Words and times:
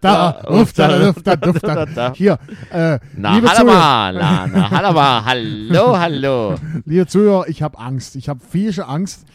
da, 0.00 0.32
da, 0.32 0.42
da, 0.42 0.60
uff, 0.60 0.72
da. 0.72 2.12
Hier, 2.14 2.38
äh, 2.70 2.98
Na, 3.16 3.34
liebe 3.34 3.48
hallo, 3.48 3.72
na, 3.72 4.46
na, 4.46 4.70
hallo, 4.70 5.24
hallo, 5.24 5.98
hallo. 5.98 6.54
Liebe 6.84 7.06
Zuhörer, 7.06 7.48
ich 7.48 7.62
habe 7.62 7.78
Angst. 7.78 8.16
Ich 8.16 8.28
habe 8.28 8.40
viel 8.40 8.72
Angst. 8.80 9.26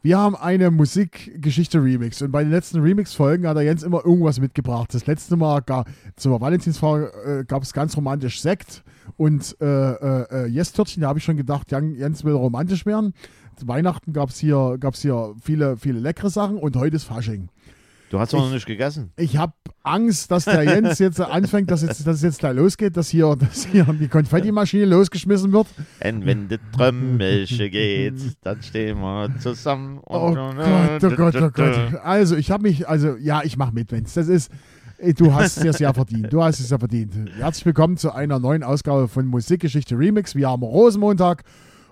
Wir 0.00 0.16
haben 0.16 0.36
eine 0.36 0.70
Musikgeschichte-Remix 0.70 2.22
und 2.22 2.30
bei 2.30 2.44
den 2.44 2.52
letzten 2.52 2.80
Remix-Folgen 2.80 3.48
hat 3.48 3.56
der 3.56 3.64
Jens 3.64 3.82
immer 3.82 4.04
irgendwas 4.04 4.38
mitgebracht. 4.38 4.94
Das 4.94 5.06
letzte 5.06 5.36
Mal 5.36 5.60
gab, 5.60 5.88
zur 6.14 6.40
Valentinsfrage 6.40 7.40
äh, 7.40 7.44
gab 7.44 7.64
es 7.64 7.72
ganz 7.72 7.96
romantisch 7.96 8.40
Sekt 8.40 8.84
und 9.16 9.56
äh, 9.60 9.66
äh, 9.66 10.46
Yes-Törtchen. 10.46 11.02
Da 11.02 11.08
habe 11.08 11.18
ich 11.18 11.24
schon 11.24 11.36
gedacht, 11.36 11.72
Jens 11.72 12.24
will 12.24 12.34
romantisch 12.34 12.86
werden. 12.86 13.12
Weihnachten 13.64 14.12
gab 14.12 14.30
es 14.30 14.38
hier, 14.38 14.76
gab's 14.78 15.02
hier 15.02 15.34
viele, 15.42 15.76
viele 15.76 15.98
leckere 15.98 16.30
Sachen 16.30 16.58
und 16.58 16.76
heute 16.76 16.96
ist 16.96 17.04
Fasching. 17.04 17.48
Du 18.10 18.18
hast 18.18 18.32
doch 18.32 18.38
noch 18.38 18.52
nicht 18.52 18.66
gegessen. 18.66 19.12
Ich 19.16 19.36
habe 19.36 19.52
Angst, 19.82 20.30
dass 20.30 20.46
der 20.46 20.62
Jens 20.62 20.98
jetzt 20.98 21.20
anfängt, 21.20 21.70
dass, 21.70 21.82
jetzt, 21.82 22.06
dass 22.06 22.16
es 22.16 22.22
jetzt 22.22 22.38
gleich 22.38 22.56
losgeht, 22.56 22.96
dass 22.96 23.08
hier, 23.10 23.36
dass 23.36 23.66
hier 23.66 23.84
die 23.84 24.08
Konfettimaschine 24.08 24.86
losgeschmissen 24.86 25.52
wird. 25.52 25.66
Und 26.02 26.24
wenn 26.24 26.48
die 26.48 26.58
Trömmelche 26.74 27.68
geht, 27.68 28.14
dann 28.42 28.62
stehen 28.62 28.98
wir 29.00 29.30
zusammen. 29.40 30.00
Oh 30.04 30.32
Gott, 30.32 31.04
oh 31.04 31.10
Gott, 31.10 31.36
oh 31.36 31.50
Gott. 31.50 31.94
Also, 32.02 32.36
ich 32.36 32.50
habe 32.50 32.62
mich, 32.62 32.88
also, 32.88 33.16
ja, 33.16 33.42
ich 33.44 33.56
mache 33.56 33.72
mit, 33.72 33.92
Wenz. 33.92 34.14
Das 34.14 34.28
ist, 34.28 34.50
äh, 34.98 35.12
du 35.12 35.34
hast 35.34 35.58
es 35.58 35.78
ja 35.78 35.92
verdient. 35.92 36.32
Du 36.32 36.42
hast 36.42 36.60
es 36.60 36.70
ja 36.70 36.78
verdient. 36.78 37.12
Herzlich 37.38 37.66
willkommen 37.66 37.98
zu 37.98 38.12
einer 38.12 38.38
neuen 38.38 38.62
Ausgabe 38.62 39.08
von 39.08 39.26
Musikgeschichte 39.26 39.98
Remix. 39.98 40.34
Wir 40.34 40.48
haben 40.48 40.62
Rosenmontag. 40.62 41.44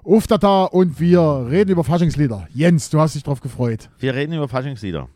Uftata 0.03 0.67
und 0.67 1.01
wir 1.01 1.49
reden 1.51 1.73
über 1.73 1.83
Faschingslieder. 1.83 2.47
Jens, 2.55 2.91
du 2.91 3.01
hast 3.01 3.17
dich 3.17 3.25
drauf 3.25 3.41
gefreut. 3.41 3.91
Wir 3.99 4.15
reden 4.15 4.35
über 4.35 4.47
Faschingslieder. 4.47 5.09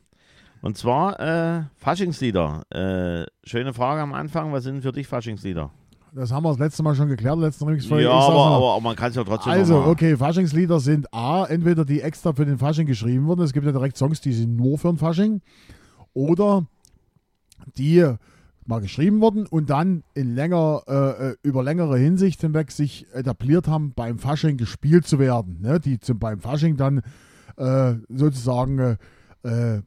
Und 0.62 0.76
zwar 0.76 1.18
äh, 1.20 1.62
Faschingslieder. 1.76 2.62
Äh, 2.70 3.26
schöne 3.44 3.72
Frage 3.72 4.02
am 4.02 4.12
Anfang. 4.12 4.52
Was 4.52 4.64
sind 4.64 4.82
für 4.82 4.92
dich 4.92 5.06
Faschingslieder? 5.06 5.70
Das 6.12 6.32
haben 6.32 6.42
wir 6.42 6.50
das 6.50 6.58
letzte 6.58 6.82
Mal 6.82 6.94
schon 6.96 7.08
geklärt, 7.08 7.38
letzten 7.38 7.64
Remixfolge. 7.64 8.04
Ja, 8.04 8.10
aber, 8.10 8.34
aber, 8.34 8.72
aber, 8.72 8.80
man 8.80 8.96
kann 8.96 9.10
es 9.10 9.16
ja 9.16 9.22
trotzdem 9.22 9.52
Also, 9.52 9.84
okay, 9.84 10.16
Faschingslieder 10.16 10.80
sind 10.80 11.12
A, 11.14 11.44
entweder 11.44 11.84
die 11.84 12.00
extra 12.00 12.32
für 12.32 12.44
den 12.44 12.58
Fasching 12.58 12.86
geschrieben 12.86 13.26
wurden. 13.26 13.42
Es 13.42 13.52
gibt 13.52 13.64
ja 13.64 13.72
direkt 13.72 13.96
Songs, 13.96 14.20
die 14.20 14.32
sind 14.32 14.56
nur 14.56 14.76
für 14.76 14.88
den 14.88 14.98
Fasching. 14.98 15.40
Oder 16.12 16.66
die 17.76 18.04
mal 18.66 18.80
geschrieben 18.80 19.20
wurden 19.20 19.46
und 19.46 19.70
dann 19.70 20.02
in 20.14 20.34
länger, 20.34 20.82
äh, 20.86 21.34
über 21.42 21.62
längere 21.62 21.98
Hinsicht 21.98 22.40
hinweg 22.40 22.70
sich 22.72 23.06
etabliert 23.12 23.68
haben, 23.68 23.92
beim 23.94 24.18
Fasching 24.18 24.56
gespielt 24.56 25.06
zu 25.06 25.18
werden. 25.18 25.60
Ne? 25.60 25.78
Die 25.80 26.00
zum, 26.00 26.18
beim 26.18 26.40
Fasching 26.40 26.76
dann 26.76 27.02
äh, 27.56 27.94
sozusagen 28.08 28.98
äh, 29.42 29.80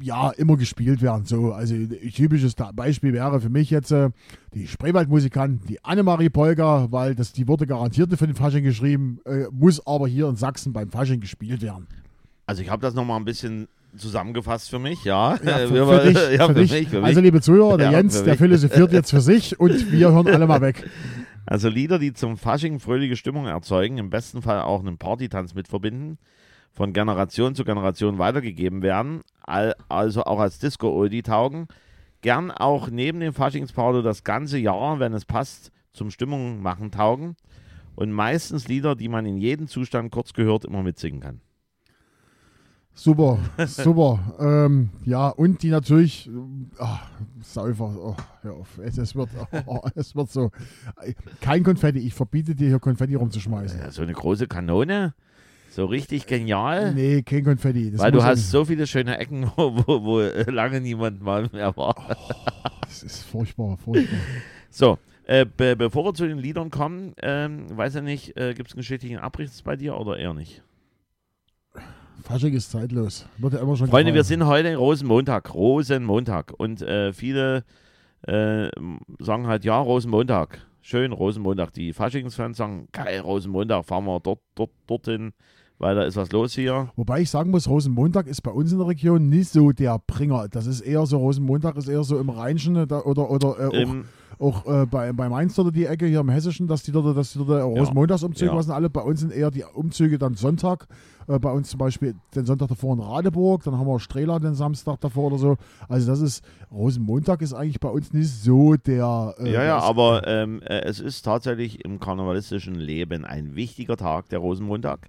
ja, 0.00 0.30
immer 0.30 0.56
gespielt 0.56 1.02
werden. 1.02 1.24
So, 1.24 1.52
also 1.52 1.74
ein 1.74 2.12
typisches 2.14 2.54
Beispiel 2.74 3.12
wäre 3.12 3.40
für 3.40 3.48
mich 3.48 3.70
jetzt 3.70 3.90
äh, 3.90 4.10
die 4.54 4.66
Spreewaldmusikanten, 4.66 5.66
die 5.66 5.84
Annemarie 5.84 6.28
Polka, 6.28 6.88
weil 6.90 7.14
das, 7.14 7.32
die 7.32 7.48
wurde 7.48 7.66
garantiert 7.66 8.12
für 8.16 8.26
den 8.26 8.36
Fasching 8.36 8.64
geschrieben, 8.64 9.20
äh, 9.24 9.44
muss 9.50 9.86
aber 9.86 10.08
hier 10.08 10.28
in 10.28 10.36
Sachsen 10.36 10.72
beim 10.72 10.90
Fasching 10.90 11.20
gespielt 11.20 11.62
werden. 11.62 11.86
Also 12.46 12.62
ich 12.62 12.70
habe 12.70 12.82
das 12.82 12.94
nochmal 12.94 13.18
ein 13.18 13.24
bisschen 13.24 13.68
zusammengefasst 13.96 14.70
für 14.70 14.78
mich, 14.78 15.04
ja. 15.04 15.36
ja 15.44 15.58
für, 15.58 15.86
für, 15.86 16.04
dich, 16.04 16.14
ja, 16.38 16.46
für, 16.46 16.54
dich. 16.54 16.70
Mich, 16.70 16.88
für, 16.88 16.96
mich, 16.96 17.04
Also 17.04 17.20
liebe 17.20 17.40
Zuhörer, 17.40 17.78
der 17.78 17.90
ja, 17.90 17.98
Jens, 17.98 18.22
der 18.22 18.36
philosophiert 18.36 18.92
jetzt 18.92 19.10
für 19.10 19.20
sich 19.20 19.58
und 19.58 19.90
wir 19.90 20.12
hören 20.12 20.28
alle 20.28 20.46
mal 20.46 20.60
weg. 20.60 20.88
Also 21.48 21.68
Lieder, 21.68 22.00
die 22.00 22.12
zum 22.12 22.36
Fasching 22.36 22.80
fröhliche 22.80 23.14
Stimmung 23.14 23.46
erzeugen, 23.46 23.98
im 23.98 24.10
besten 24.10 24.42
Fall 24.42 24.62
auch 24.62 24.80
einen 24.80 24.98
Partytanz 24.98 25.54
mit 25.54 25.68
verbinden, 25.68 26.18
von 26.72 26.92
Generation 26.92 27.54
zu 27.54 27.64
Generation 27.64 28.18
weitergegeben 28.18 28.82
werden, 28.82 29.22
also 29.46 30.24
auch 30.24 30.40
als 30.40 30.58
Disco-Oldie 30.58 31.22
taugen. 31.22 31.68
Gern 32.20 32.50
auch 32.50 32.90
neben 32.90 33.20
dem 33.20 33.32
Faschingsparty 33.32 34.02
das 34.02 34.24
ganze 34.24 34.58
Jahr, 34.58 34.98
wenn 34.98 35.12
es 35.12 35.24
passt, 35.24 35.70
zum 35.92 36.10
Stimmung 36.10 36.60
machen 36.60 36.90
taugen. 36.90 37.36
Und 37.94 38.12
meistens 38.12 38.68
Lieder, 38.68 38.94
die 38.94 39.08
man 39.08 39.24
in 39.24 39.38
jedem 39.38 39.68
Zustand 39.68 40.10
kurz 40.10 40.32
gehört, 40.32 40.64
immer 40.64 40.82
mitsingen 40.82 41.20
kann. 41.20 41.40
Super, 42.98 43.38
super. 43.66 44.36
ähm, 44.40 44.88
ja, 45.04 45.28
und 45.28 45.62
die 45.62 45.68
natürlich, 45.68 46.30
ach, 46.78 47.10
Säufer, 47.42 47.94
oh, 47.94 48.16
hör 48.40 48.54
auf, 48.54 48.78
es, 48.78 48.96
es, 48.96 49.14
wird, 49.14 49.28
oh, 49.66 49.80
es 49.94 50.16
wird 50.16 50.30
so, 50.30 50.50
kein 51.42 51.62
Konfetti, 51.62 51.98
ich 51.98 52.14
verbiete 52.14 52.54
dir 52.54 52.68
hier 52.68 52.78
Konfetti 52.78 53.14
rumzuschmeißen. 53.14 53.80
Ja, 53.80 53.90
so 53.90 54.00
eine 54.00 54.14
große 54.14 54.46
Kanone, 54.46 55.14
so 55.76 55.84
richtig 55.84 56.26
genial. 56.26 56.94
Nee, 56.94 57.22
kein 57.22 57.44
Konfetti. 57.44 57.96
Weil 57.98 58.10
du 58.10 58.22
hast 58.22 58.50
so 58.50 58.64
viele 58.64 58.86
schöne 58.86 59.18
Ecken, 59.18 59.50
wo, 59.56 59.76
wo, 59.76 60.02
wo, 60.02 60.50
lange 60.50 60.80
niemand 60.80 61.22
mal 61.22 61.48
mehr 61.52 61.76
war. 61.76 61.94
Oh, 61.98 62.32
das 62.80 63.02
ist 63.02 63.24
furchtbar, 63.24 63.76
furchtbar. 63.76 64.18
So, 64.70 64.98
äh, 65.24 65.46
be 65.46 65.74
bevor 65.74 66.04
wir 66.04 66.12
zu 66.12 66.26
den 66.26 66.36
Liedern 66.36 66.70
kommen, 66.70 67.14
ähm, 67.22 67.64
weiß 67.74 67.94
ja 67.94 68.00
nicht, 68.02 68.36
äh, 68.36 68.52
gibt 68.52 68.68
es 68.68 68.74
einen 68.74 68.80
geschichtlichen 68.80 69.18
Abriss 69.18 69.62
bei 69.62 69.74
dir 69.74 69.96
oder 69.96 70.18
eher 70.18 70.34
nicht? 70.34 70.62
Fasching 72.22 72.52
ist 72.52 72.70
zeitlos. 72.70 73.26
Wird 73.38 73.54
ja 73.54 73.60
immer 73.60 73.76
schon 73.76 73.88
Freunde, 73.88 74.12
gefallen. 74.12 74.14
wir 74.14 74.24
sind 74.24 74.44
heute 74.44 74.76
Rosenmontag. 74.76 75.54
Rosenmontag. 75.54 76.52
Und 76.58 76.82
äh, 76.82 77.14
viele 77.14 77.64
äh, 78.26 78.68
sagen 79.18 79.46
halt, 79.46 79.64
ja, 79.64 79.78
Rosenmontag. 79.78 80.66
Schön, 80.82 81.12
Rosenmontag. 81.12 81.72
Die 81.72 81.92
Faschingsfans 81.92 82.58
sagen, 82.58 82.88
geil, 82.92 83.20
Rosenmontag, 83.20 83.84
fahren 83.86 84.04
wir 84.04 84.20
dort, 84.20 84.40
dort, 84.54 84.70
dorthin, 84.86 85.32
weil 85.78 85.94
da 85.94 86.02
ist 86.02 86.16
was 86.16 86.32
los 86.32 86.54
hier. 86.54 86.90
Wobei 86.96 87.20
ich 87.20 87.30
sagen 87.30 87.50
muss, 87.50 87.68
Rosenmontag 87.68 88.26
ist 88.26 88.42
bei 88.42 88.50
uns 88.50 88.72
in 88.72 88.78
der 88.78 88.88
Region 88.88 89.28
nicht 89.28 89.50
so 89.50 89.72
der 89.72 90.00
Bringer. 90.06 90.48
Das 90.48 90.66
ist 90.66 90.80
eher 90.80 91.04
so, 91.06 91.18
Rosenmontag 91.18 91.76
ist 91.76 91.88
eher 91.88 92.04
so 92.04 92.18
im 92.18 92.30
Rheinischen 92.30 92.76
oder, 92.76 93.06
oder 93.06 93.72
äh, 93.72 93.86
auch, 94.38 94.64
auch 94.64 94.82
äh, 94.82 94.86
bei, 94.86 95.12
bei 95.12 95.28
Mainz 95.28 95.58
oder 95.58 95.70
die 95.70 95.84
Ecke 95.84 96.06
hier 96.06 96.20
im 96.20 96.30
Hessischen, 96.30 96.66
dass 96.66 96.82
die 96.82 96.92
dort, 96.92 97.16
dass 97.16 97.32
die 97.32 97.38
dort 97.38 97.62
Rosenmontagsumzüge 97.62 98.50
ja. 98.50 98.54
machen 98.54 98.70
alle. 98.70 98.88
Bei 98.88 99.02
uns 99.02 99.20
sind 99.20 99.32
eher 99.32 99.50
die 99.50 99.64
Umzüge 99.64 100.18
dann 100.18 100.34
Sonntag. 100.34 100.86
Äh, 101.28 101.38
bei 101.38 101.50
uns 101.50 101.70
zum 101.70 101.78
Beispiel 101.78 102.14
den 102.34 102.46
Sonntag 102.46 102.68
davor 102.68 102.94
in 102.94 103.00
Radeburg, 103.00 103.62
dann 103.64 103.76
haben 103.78 103.86
wir 103.86 104.00
Strehla 104.00 104.38
den 104.38 104.54
Samstag 104.54 105.00
davor 105.00 105.26
oder 105.26 105.38
so. 105.38 105.56
Also 105.88 106.06
das 106.10 106.20
ist, 106.20 106.44
Rosenmontag 106.72 107.42
ist 107.42 107.52
eigentlich 107.52 107.80
bei 107.80 107.88
uns 107.90 108.14
nicht 108.14 108.30
so 108.30 108.76
der... 108.76 109.34
Äh, 109.38 109.52
ja, 109.52 109.64
ja, 109.64 109.78
aber 109.80 110.26
ähm, 110.26 110.62
äh, 110.62 110.80
es 110.80 111.00
ist 111.00 111.22
tatsächlich 111.22 111.84
im 111.84 112.00
karnevalistischen 112.00 112.76
Leben 112.76 113.26
ein 113.26 113.56
wichtiger 113.56 113.96
Tag, 113.96 114.30
der 114.30 114.38
Rosenmontag. 114.38 115.08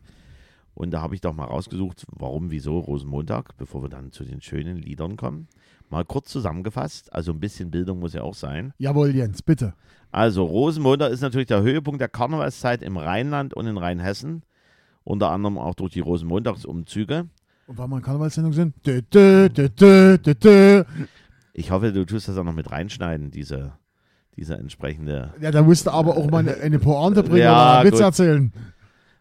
Und 0.77 0.91
da 0.91 1.01
habe 1.01 1.15
ich 1.15 1.21
doch 1.21 1.33
mal 1.33 1.45
rausgesucht, 1.45 2.05
warum, 2.11 2.51
wieso 2.51 2.77
Rosenmontag, 2.77 3.57
bevor 3.57 3.81
wir 3.81 3.89
dann 3.89 4.11
zu 4.11 4.23
den 4.23 4.41
schönen 4.41 4.77
Liedern 4.77 5.17
kommen. 5.17 5.47
Mal 5.89 6.05
kurz 6.05 6.29
zusammengefasst, 6.29 7.11
also 7.11 7.31
ein 7.31 7.39
bisschen 7.39 7.71
Bildung 7.71 7.97
muss 7.99 8.13
ja 8.13 8.21
auch 8.21 8.35
sein. 8.35 8.73
Jawohl, 8.77 9.15
Jens, 9.15 9.41
bitte. 9.41 9.73
Also 10.11 10.43
Rosenmontag 10.43 11.11
ist 11.11 11.21
natürlich 11.21 11.47
der 11.47 11.63
Höhepunkt 11.63 11.99
der 11.99 12.09
Karnevalszeit 12.09 12.83
im 12.83 12.95
Rheinland 12.95 13.55
und 13.55 13.65
in 13.65 13.75
Rheinhessen 13.77 14.43
unter 15.03 15.31
anderem 15.31 15.57
auch 15.57 15.73
durch 15.73 15.93
die 15.93 15.99
Rosenmontagsumzüge. 15.99 17.25
Und 17.65 17.77
weil 17.79 17.87
wir 17.87 17.97
in 17.97 18.03
Karnevalssendung 18.03 18.53
sind. 18.53 18.75
Dö, 18.85 19.01
dö, 19.01 19.49
dö, 19.49 20.83
ich 21.53 21.71
hoffe, 21.71 21.91
du 21.91 22.05
tust 22.05 22.27
das 22.27 22.37
auch 22.37 22.43
noch 22.43 22.53
mit 22.53 22.69
reinschneiden, 22.69 23.31
diese, 23.31 23.71
diese 24.35 24.53
entsprechende. 24.53 25.33
Ja, 25.41 25.49
da 25.49 25.63
musst 25.63 25.87
du 25.87 25.91
aber 25.91 26.17
auch 26.17 26.29
mal 26.29 26.39
eine, 26.39 26.57
eine 26.57 26.77
Pointe 26.77 27.23
bringen 27.23 27.39
ja, 27.39 27.51
oder 27.51 27.79
einen 27.79 27.91
Witz 27.91 27.99
erzählen. 27.99 28.53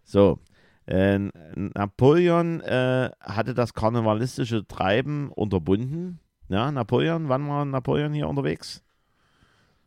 So. 0.05 0.39
Äh, 0.87 1.19
Napoleon 1.55 2.61
äh, 2.61 3.11
hatte 3.21 3.55
das 3.55 3.75
karnevalistische 3.75 4.67
Treiben 4.67 5.31
unterbunden. 5.33 6.21
Ja, 6.49 6.71
Napoleon, 6.71 7.29
wann 7.29 7.49
war 7.49 7.65
Napoleon 7.65 8.13
hier 8.13 8.29
unterwegs? 8.29 8.83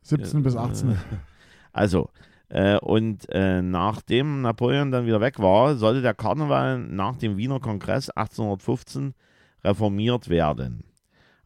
17 0.04 0.44
bis 0.44 0.56
18. 0.56 0.98
Also, 1.72 2.10
äh, 2.50 2.80
und 2.80 3.30
äh, 3.30 3.62
nachdem 3.62 4.42
Napoleon 4.42 4.92
dann 4.92 5.06
wieder 5.06 5.22
weg 5.22 5.38
war, 5.38 5.76
sollte 5.76 6.02
der 6.02 6.16
Karneval 6.16 6.80
nach 6.80 7.16
dem 7.16 7.38
Wiener 7.38 7.60
Kongress 7.60 8.10
1815 8.10 9.14
reformiert 9.64 10.30
werden. 10.30 10.84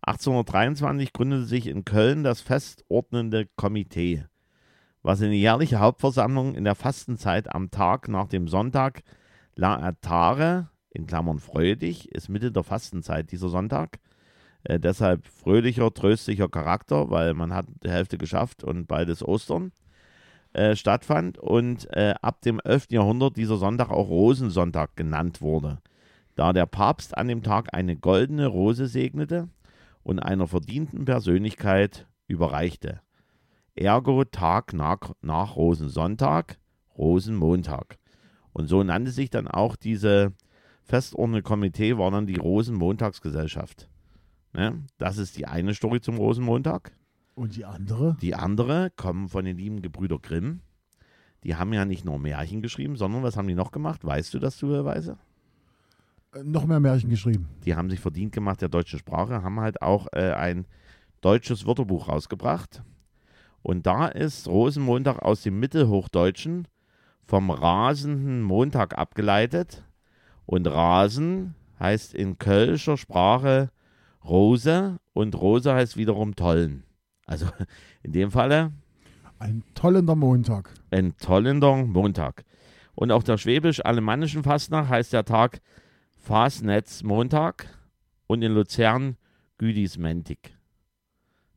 1823 0.01 1.11
gründete 1.11 1.43
sich 1.43 1.67
in 1.67 1.83
Köln 1.83 2.23
das 2.23 2.39
festordnende 2.39 3.47
Komitee, 3.57 4.25
was 5.01 5.19
in 5.19 5.31
die 5.31 5.41
jährliche 5.41 5.79
Hauptversammlung 5.79 6.55
in 6.55 6.63
der 6.63 6.75
Fastenzeit 6.75 7.53
am 7.53 7.69
Tag 7.69 8.07
nach 8.07 8.27
dem 8.27 8.47
Sonntag 8.47 9.03
La 9.55 9.75
Atare, 9.77 10.69
in 10.89 11.05
Klammern 11.07 11.39
freudig, 11.39 12.11
ist 12.11 12.29
Mitte 12.29 12.51
der 12.51 12.63
Fastenzeit 12.63 13.31
dieser 13.31 13.49
Sonntag. 13.49 13.99
Äh, 14.63 14.79
deshalb 14.79 15.25
fröhlicher, 15.27 15.93
tröstlicher 15.93 16.49
Charakter, 16.49 17.09
weil 17.09 17.33
man 17.33 17.53
hat 17.53 17.67
die 17.83 17.89
Hälfte 17.89 18.17
geschafft 18.17 18.63
und 18.63 18.87
beides 18.87 19.23
Ostern. 19.23 19.71
Äh, 20.53 20.75
stattfand 20.75 21.39
und 21.39 21.87
äh, 21.95 22.13
ab 22.21 22.41
dem 22.41 22.59
11. 22.63 22.87
Jahrhundert 22.91 23.37
dieser 23.37 23.57
Sonntag 23.57 23.89
auch 23.89 24.07
Rosensonntag 24.07 24.95
genannt 24.95 25.41
wurde, 25.41 25.81
da 26.35 26.53
der 26.53 26.67
Papst 26.67 27.17
an 27.17 27.27
dem 27.27 27.41
Tag 27.41 27.73
eine 27.73 27.95
goldene 27.95 28.45
Rose 28.45 28.85
segnete 28.85 29.49
und 30.03 30.19
einer 30.19 30.45
verdienten 30.47 31.05
Persönlichkeit 31.05 32.07
überreichte. 32.27 33.01
Ergo 33.73 34.23
Tag 34.25 34.73
nach, 34.73 35.13
nach 35.21 35.55
Rosensonntag, 35.55 36.59
Rosenmontag. 36.95 37.97
Und 38.53 38.67
so 38.67 38.83
nannte 38.83 39.11
sich 39.11 39.29
dann 39.29 39.47
auch 39.47 39.75
diese 39.75 40.33
festordnende 40.83 41.41
Komitee, 41.41 41.97
war 41.97 42.11
dann 42.11 42.27
die 42.27 42.37
Rosenmontagsgesellschaft. 42.37 43.89
Ne? 44.53 44.83
Das 44.97 45.17
ist 45.17 45.37
die 45.37 45.47
eine 45.47 45.73
Story 45.73 46.01
zum 46.01 46.17
Rosenmontag. 46.17 46.95
Und 47.35 47.55
die 47.55 47.65
andere? 47.65 48.15
Die 48.21 48.35
andere 48.35 48.91
kommen 48.95 49.27
von 49.27 49.45
den 49.45 49.57
lieben 49.57 49.81
Gebrüder 49.81 50.19
Grimm. 50.19 50.61
Die 51.43 51.55
haben 51.55 51.73
ja 51.73 51.83
nicht 51.83 52.05
nur 52.05 52.19
Märchen 52.19 52.61
geschrieben, 52.61 52.95
sondern 52.95 53.23
was 53.23 53.35
haben 53.35 53.47
die 53.47 53.55
noch 53.55 53.71
gemacht? 53.71 54.05
Weißt 54.05 54.33
du 54.33 54.39
das 54.39 54.57
zufälligerweise? 54.57 55.17
Äh, 56.33 56.43
noch 56.43 56.65
mehr 56.65 56.79
Märchen 56.79 57.09
geschrieben. 57.09 57.49
Die 57.65 57.75
haben 57.75 57.89
sich 57.89 57.99
verdient 57.99 58.31
gemacht 58.31 58.61
der 58.61 58.69
deutschen 58.69 58.99
Sprache, 58.99 59.41
haben 59.43 59.59
halt 59.59 59.81
auch 59.81 60.07
äh, 60.13 60.31
ein 60.31 60.65
deutsches 61.21 61.65
Wörterbuch 61.65 62.07
rausgebracht. 62.07 62.83
Und 63.61 63.87
da 63.87 64.07
ist 64.07 64.47
Rosenmontag 64.47 65.19
aus 65.19 65.41
dem 65.41 65.59
Mittelhochdeutschen 65.59 66.67
vom 67.25 67.49
rasenden 67.49 68.41
Montag 68.41 68.97
abgeleitet. 68.97 69.83
Und 70.45 70.67
Rasen 70.67 71.55
heißt 71.79 72.13
in 72.13 72.37
kölscher 72.37 72.97
Sprache 72.97 73.69
Rose 74.23 74.97
und 75.13 75.35
Rose 75.39 75.73
heißt 75.73 75.97
wiederum 75.97 76.35
Tollen. 76.35 76.83
Also 77.25 77.47
in 78.03 78.11
dem 78.11 78.31
Falle 78.31 78.71
Ein 79.39 79.63
tollender 79.75 80.15
Montag. 80.15 80.73
ein 80.91 81.15
tollender 81.17 81.75
Montag. 81.75 82.43
Und 82.95 83.11
auch 83.11 83.23
der 83.23 83.37
schwäbisch-alemannischen 83.37 84.43
Fastnacht 84.43 84.89
heißt 84.89 85.13
der 85.13 85.25
Tag 85.25 85.61
Fasnetz-Montag 86.17 87.67
und 88.27 88.43
in 88.43 88.53
Luzern 88.53 89.17
Güdismentik. 89.57 90.55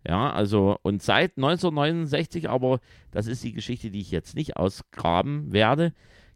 Ja, 0.06 0.31
also 0.32 0.79
und 0.82 1.03
seit 1.03 1.37
1969, 1.37 2.49
aber 2.49 2.79
das 3.11 3.26
ist 3.26 3.43
die 3.43 3.53
Geschichte, 3.53 3.91
die 3.91 4.00
ich 4.00 4.11
jetzt 4.11 4.37
nicht 4.37 4.56
ausgraben 4.56 5.53
werde, 5.53 5.93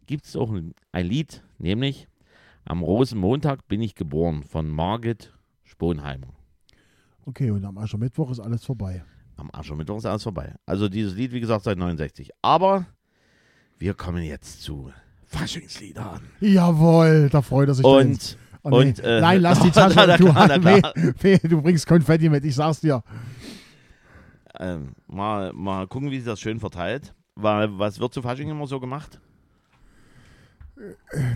gibt 0.07 0.25
es 0.25 0.35
auch 0.35 0.51
ein, 0.51 0.73
ein 0.91 1.05
Lied, 1.05 1.41
nämlich 1.57 2.07
Am 2.65 2.83
Rosenmontag 2.83 3.67
bin 3.67 3.81
ich 3.81 3.95
geboren 3.95 4.43
von 4.43 4.67
Margit 4.69 5.31
Sponheimer. 5.63 6.27
Okay, 7.25 7.49
und 7.51 7.63
am 7.65 7.77
Aschermittwoch 7.77 8.29
ist 8.31 8.39
alles 8.39 8.65
vorbei. 8.65 9.03
Am 9.37 9.49
Aschermittwoch 9.53 9.97
ist 9.97 10.05
alles 10.05 10.23
vorbei. 10.23 10.53
Also 10.65 10.89
dieses 10.89 11.15
Lied, 11.15 11.31
wie 11.31 11.39
gesagt, 11.39 11.63
seit 11.63 11.77
69. 11.77 12.29
Aber 12.41 12.85
wir 13.79 13.93
kommen 13.93 14.23
jetzt 14.23 14.61
zu 14.61 14.91
Faschingsliedern. 15.27 16.21
Jawohl, 16.41 17.29
da 17.31 17.41
freut 17.41 17.69
er 17.69 17.73
sich. 17.75 17.85
Und, 17.85 18.37
Oh, 18.63 18.69
nee. 18.69 18.75
und 18.89 18.99
äh, 18.99 19.21
Nein, 19.21 19.41
lass 19.41 19.59
die 19.59 19.71
Tasche. 19.71 19.95
du, 20.19 20.25
klar, 20.31 20.47
na 20.47 20.57
nee, 20.59 20.79
klar. 20.81 20.93
nee, 21.23 21.37
du 21.39 21.63
bringst 21.63 21.87
Konfetti 21.87 22.29
mit, 22.29 22.45
ich 22.45 22.53
sag's 22.53 22.79
dir. 22.79 23.01
Ähm, 24.59 24.93
mal, 25.07 25.53
mal 25.53 25.87
gucken, 25.87 26.11
wie 26.11 26.17
sich 26.17 26.25
das 26.25 26.39
schön 26.39 26.59
verteilt. 26.59 27.13
Weil, 27.35 27.77
was 27.77 27.99
wird 27.99 28.13
zu 28.13 28.21
Fasching 28.21 28.49
immer 28.49 28.67
so 28.67 28.79
gemacht? 28.79 29.19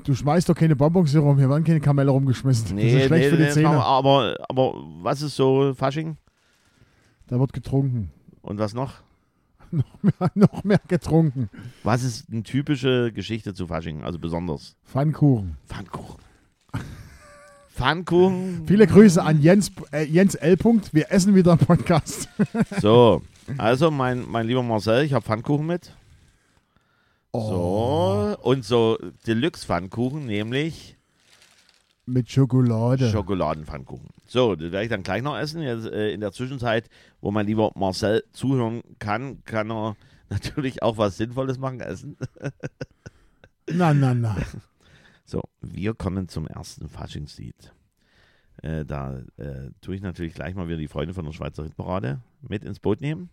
Du 0.04 0.16
schmeißt 0.16 0.50
doch 0.50 0.56
keine 0.56 0.76
Bonbons 0.76 1.12
hier 1.12 1.20
rum, 1.20 1.38
hier 1.38 1.50
werden 1.50 1.64
keine 1.64 1.80
Kamelle 1.80 2.10
rumgeschmissen. 2.12 2.78
das 2.78 2.86
ist 2.86 3.06
schlecht 3.06 3.30
für 3.30 3.38
die 3.38 3.44
wir, 3.44 3.52
Zähne. 3.52 3.84
aber, 3.84 4.36
aber 4.50 4.74
was 5.02 5.22
ist 5.22 5.36
so 5.36 5.74
Fasching? 5.76 6.18
Da 7.28 7.40
wird 7.40 7.54
getrunken. 7.54 8.12
Und 8.42 8.60
was 8.60 8.74
noch? 8.74 9.02
Noch 10.36 10.64
mehr 10.64 10.80
getrunken. 10.88 11.50
Was 11.84 12.04
ist 12.04 12.30
eine 12.32 12.44
typische 12.44 13.12
Geschichte 13.12 13.54
zu 13.54 13.68
Fasching? 13.68 14.04
Also 14.04 14.20
besonders. 14.20 14.76
Pfannkuchen. 14.84 15.58
Pfannkuchen. 15.66 16.22
Pfannkuchen. 17.76 18.64
Viele 18.68 18.88
Grüße 18.88 19.22
an 19.22 19.42
Jens, 19.42 19.70
äh, 19.92 20.06
Jens 20.06 20.36
L. 20.36 20.56
Punkt. 20.56 20.94
Wir 20.94 21.12
essen 21.12 21.36
wieder 21.36 21.52
im 21.54 21.58
Podcast. 21.58 22.30
So, 22.82 23.22
also 23.58 23.92
mein, 23.92 24.26
mein 24.30 24.48
lieber 24.48 24.64
Marcel, 24.64 25.04
ich 25.04 25.14
habe 25.14 25.26
Pfannkuchen 25.26 25.66
mit. 25.68 25.92
Oh. 27.32 27.50
So, 27.50 28.38
und 28.44 28.64
so 28.64 28.98
Deluxe-Pfannkuchen, 29.28 30.26
nämlich 30.26 30.96
Mit 32.06 32.32
Schokolade. 32.32 33.10
Schokoladenpfannkuchen. 33.10 34.08
So, 34.26 34.56
das 34.56 34.72
werde 34.72 34.84
ich 34.86 34.90
dann 34.90 35.04
gleich 35.04 35.22
noch 35.22 35.38
essen. 35.38 35.62
Jetzt, 35.62 35.86
äh, 35.86 36.12
in 36.12 36.22
der 36.22 36.32
Zwischenzeit, 36.32 36.90
wo 37.20 37.30
mein 37.32 37.46
lieber 37.46 37.72
Marcel 37.76 38.24
zuhören 38.32 38.84
kann, 39.00 39.44
kann 39.44 39.70
er 39.70 39.98
natürlich 40.30 40.82
auch 40.82 40.98
was 40.98 41.18
Sinnvolles 41.18 41.58
machen, 41.58 41.82
essen. 41.82 42.16
na, 43.70 43.94
na, 43.94 44.14
na. 44.14 44.38
So, 45.26 45.42
wir 45.60 45.96
kommen 45.96 46.30
zum 46.30 46.46
ersten 46.46 46.88
Faschingslied. 46.88 47.74
Äh, 48.62 48.86
da 48.86 49.24
äh, 49.38 49.72
tue 49.82 49.96
ich 49.96 50.02
natürlich 50.02 50.36
gleich 50.36 50.54
mal 50.54 50.68
wieder 50.68 50.78
die 50.78 50.88
Freunde 50.88 51.16
von 51.16 51.26
der 51.26 51.34
Schweizer 51.34 51.64
Hitparade 51.64 52.22
mit 52.42 52.64
ins 52.64 52.80
Boot 52.80 53.02
nehmen. 53.02 53.32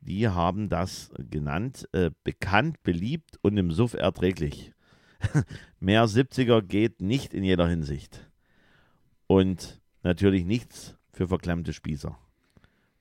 Die 0.00 0.28
haben 0.28 0.68
das 0.68 1.12
genannt, 1.30 1.88
äh, 1.92 2.10
bekannt, 2.24 2.82
beliebt 2.82 3.38
und 3.42 3.56
im 3.56 3.70
Suff 3.70 3.94
erträglich. 3.94 4.72
Mehr 5.80 6.06
70er 6.06 6.62
geht 6.62 7.00
nicht 7.00 7.32
in 7.32 7.44
jeder 7.44 7.68
Hinsicht. 7.68 8.28
Und 9.28 9.80
natürlich 10.02 10.44
nichts 10.44 10.96
für 11.12 11.28
verklemmte 11.28 11.72
Spießer. 11.72 12.18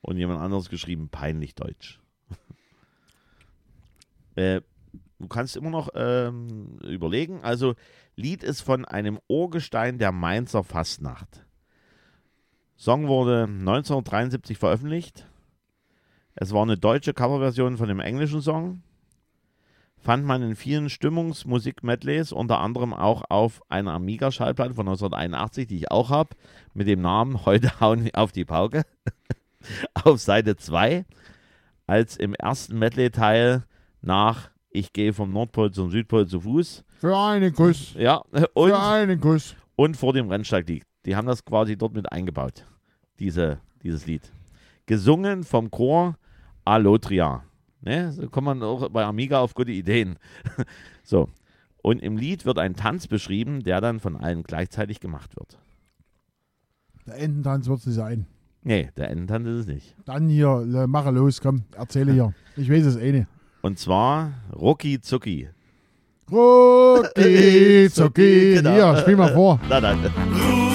Und 0.01 0.17
jemand 0.17 0.39
anderes 0.39 0.69
geschrieben, 0.69 1.09
peinlich 1.09 1.55
deutsch. 1.55 1.99
äh, 4.35 4.61
du 5.19 5.27
kannst 5.27 5.55
immer 5.55 5.69
noch 5.69 5.89
ähm, 5.95 6.79
überlegen. 6.83 7.43
Also, 7.43 7.75
Lied 8.15 8.43
ist 8.43 8.61
von 8.61 8.85
einem 8.85 9.19
Urgestein 9.27 9.97
der 9.97 10.11
Mainzer 10.11 10.63
Fastnacht. 10.63 11.45
Song 12.75 13.07
wurde 13.07 13.43
1973 13.43 14.57
veröffentlicht. 14.57 15.27
Es 16.35 16.53
war 16.53 16.61
eine 16.61 16.77
deutsche 16.77 17.13
Coverversion 17.13 17.77
von 17.77 17.87
dem 17.87 17.99
englischen 17.99 18.41
Song. 18.41 18.83
Fand 19.97 20.23
man 20.25 20.43
in 20.43 20.55
vielen 20.55 20.89
Stimmungsmusik-Medleys, 20.89 22.31
unter 22.31 22.59
anderem 22.59 22.93
auch 22.93 23.23
auf 23.29 23.63
einer 23.67 23.93
Amiga-Schallplatte 23.93 24.75
von 24.75 24.87
1981, 24.87 25.67
die 25.67 25.77
ich 25.77 25.91
auch 25.91 26.11
habe, 26.11 26.35
mit 26.75 26.87
dem 26.87 27.01
Namen 27.01 27.45
Heute 27.45 27.79
hauen 27.79 28.05
wir 28.05 28.15
auf 28.15 28.31
die 28.31 28.45
Pauke. 28.45 28.83
auf 30.03 30.19
Seite 30.19 30.55
2, 30.55 31.05
als 31.87 32.15
im 32.15 32.35
ersten 32.35 32.77
Medley-Teil 32.77 33.63
nach 34.01 34.51
Ich 34.77 34.93
gehe 34.93 35.11
vom 35.11 35.33
Nordpol 35.33 35.71
zum 35.71 35.89
Südpol 35.89 36.27
zu 36.27 36.39
Fuß. 36.39 36.83
Für 36.99 37.17
einen 37.17 37.51
Kuss. 37.51 37.95
Ja, 37.97 38.17
und, 38.53 38.69
Für 38.69 38.79
einen 38.79 39.19
Kuss. 39.19 39.55
und 39.75 39.97
vor 39.97 40.13
dem 40.13 40.29
Rennsteig 40.29 40.69
liegt. 40.69 40.85
Die 41.07 41.15
haben 41.15 41.25
das 41.25 41.43
quasi 41.43 41.75
dort 41.75 41.95
mit 41.95 42.11
eingebaut, 42.11 42.63
diese, 43.17 43.59
dieses 43.81 44.05
Lied. 44.05 44.31
Gesungen 44.85 45.43
vom 45.43 45.71
Chor 45.71 46.15
Alotria. 46.63 47.43
Ne? 47.81 48.11
So 48.11 48.29
kommt 48.29 48.45
man 48.45 48.61
auch 48.61 48.87
bei 48.89 49.03
Amiga 49.03 49.39
auf 49.39 49.55
gute 49.55 49.71
Ideen. 49.71 50.19
so. 51.03 51.27
Und 51.81 51.99
im 52.03 52.15
Lied 52.15 52.45
wird 52.45 52.59
ein 52.59 52.75
Tanz 52.75 53.07
beschrieben, 53.07 53.63
der 53.63 53.81
dann 53.81 53.99
von 53.99 54.15
allen 54.15 54.43
gleichzeitig 54.43 54.99
gemacht 54.99 55.35
wird. 55.37 55.57
Der 57.07 57.17
Ententanz 57.17 57.67
wird 57.67 57.79
es 57.79 57.95
sein. 57.95 58.27
Nee, 58.61 58.91
der 58.95 59.09
Endentanz 59.09 59.47
ist 59.47 59.59
es 59.61 59.67
nicht. 59.67 59.95
Dann 60.05 60.29
hier, 60.29 60.85
mache 60.87 61.09
los, 61.09 61.41
komm, 61.41 61.63
erzähle 61.75 62.13
hier. 62.13 62.35
Ich 62.55 62.69
weiß 62.69 62.85
es 62.85 62.97
eh 62.97 63.11
nicht. 63.11 63.27
Und 63.61 63.79
zwar 63.79 64.33
Rucki 64.55 65.01
Zucki. 65.01 65.49
Rucki, 66.31 67.89
zucki. 67.93 68.55
Genau. 68.55 68.73
Hier, 68.73 68.97
spiel 69.01 69.15
mal 69.15 69.33
vor. 69.33 69.59
Na 69.69 69.79
dann. 69.79 70.66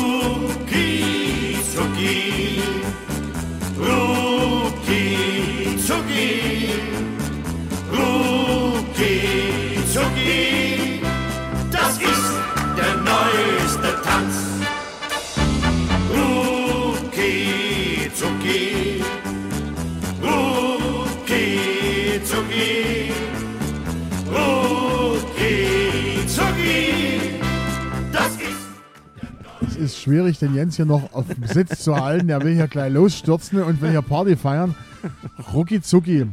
Ist 29.82 29.98
schwierig, 29.98 30.38
den 30.38 30.54
Jens 30.54 30.76
hier 30.76 30.84
noch 30.84 31.12
auf 31.12 31.26
dem 31.26 31.44
Sitz 31.44 31.82
zu 31.82 31.96
halten. 31.96 32.28
Der 32.28 32.42
will 32.42 32.54
hier 32.54 32.68
gleich 32.68 32.92
losstürzen 32.92 33.62
und 33.62 33.80
will 33.80 33.90
hier 33.90 34.02
Party 34.02 34.36
feiern. 34.36 34.74
Rucki 35.52 35.82
zucki. 35.82 36.26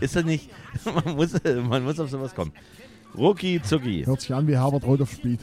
Ist 0.00 0.16
das 0.16 0.24
nicht? 0.24 0.50
Man 1.04 1.16
muss, 1.16 1.34
man 1.68 1.84
muss 1.84 2.00
auf 2.00 2.08
sowas 2.08 2.34
kommen. 2.34 2.52
Rucki 3.16 3.60
Zucki. 3.62 4.04
Hört 4.04 4.20
sich 4.20 4.32
an 4.32 4.46
wie 4.46 4.56
Herbert 4.56 4.84
Roth 4.84 5.02
auf 5.02 5.10
Speed. 5.10 5.40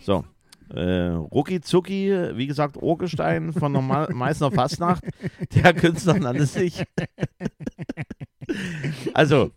So. 0.00 0.24
Äh, 0.68 1.10
Rucki 1.10 1.60
Zucki, 1.60 2.12
wie 2.34 2.46
gesagt, 2.46 2.76
Urgestein 2.76 3.52
von 3.52 3.72
der 3.72 3.82
Meißner 4.12 4.50
Fastnacht. 4.50 5.04
Der 5.54 5.72
Künstler 5.74 6.18
nannte 6.18 6.46
sich. 6.46 6.84
also, 9.14 9.50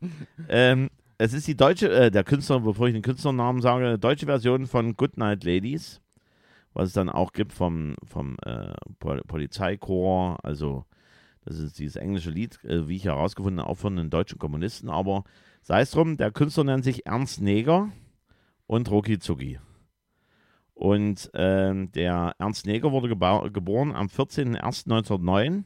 ähm, 0.49 0.89
es 1.17 1.33
ist 1.33 1.47
die 1.47 1.55
deutsche, 1.55 1.89
äh, 1.89 2.11
der 2.11 2.23
Künstler, 2.23 2.59
bevor 2.59 2.87
ich 2.87 2.93
den 2.93 3.01
Künstlernamen 3.01 3.61
sage, 3.61 3.97
deutsche 3.97 4.25
Version 4.25 4.67
von 4.67 4.95
Goodnight 4.95 5.43
Ladies, 5.43 6.01
was 6.77 6.89
es 6.89 6.93
dann 6.93 7.10
auch 7.10 7.34
gibt 7.34 7.53
vom, 7.53 7.96
vom 8.03 8.38
äh, 8.46 8.75
Pol 9.00 9.24
Polizeichor, 9.25 10.38
also 10.46 10.86
das 11.43 11.57
ist 11.57 11.79
dieses 11.79 11.96
englische 11.96 12.29
Lied, 12.29 12.63
äh, 12.65 12.88
wie 12.88 12.98
ich 12.98 13.05
herausgefunden 13.05 13.62
habe, 13.62 13.72
auch 13.72 13.77
von 13.77 13.96
den 13.96 14.12
deutschen 14.12 14.38
Kommunisten, 14.38 14.88
aber 14.88 15.24
sei 15.63 15.81
es 15.81 15.89
drum, 15.89 16.17
der 16.17 16.29
Künstler 16.29 16.65
nennt 16.65 16.84
sich 16.84 17.07
Ernst 17.07 17.41
Neger 17.41 17.89
und 18.67 18.91
Rucki 18.91 19.17
Zucki. 19.17 19.60
Und 20.75 21.31
ähm, 21.34 21.91
der 21.93 22.36
Ernst 22.38 22.67
Neger 22.67 22.91
wurde 22.91 23.10
geboren 23.10 23.96
am 23.96 24.05
14.01.1909 24.05 25.63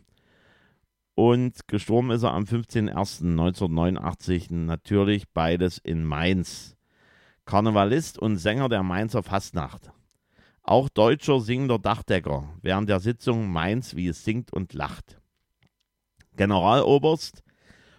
und 1.16 1.68
gestorben 1.68 2.12
ist 2.12 2.24
er 2.24 2.32
am 2.32 2.46
15.01.1989. 2.46 4.54
Natürlich 4.54 5.28
beides 5.28 5.78
in 5.78 6.06
Mainz. 6.06 6.78
Karnevalist 7.44 8.18
und 8.18 8.38
Sänger 8.38 8.70
der 8.70 8.84
Mainzer 8.84 9.24
Fastnacht. 9.24 9.92
Auch 10.64 10.90
deutscher 10.90 11.40
singender 11.40 11.80
Dachdecker 11.80 12.50
während 12.62 12.90
der 12.90 13.00
Sitzung 13.00 13.52
Mainz, 13.52 13.96
wie 13.96 14.08
es 14.08 14.24
singt 14.24 14.54
und 14.54 14.74
lacht. 14.74 15.20
Generaloberst 16.36 17.44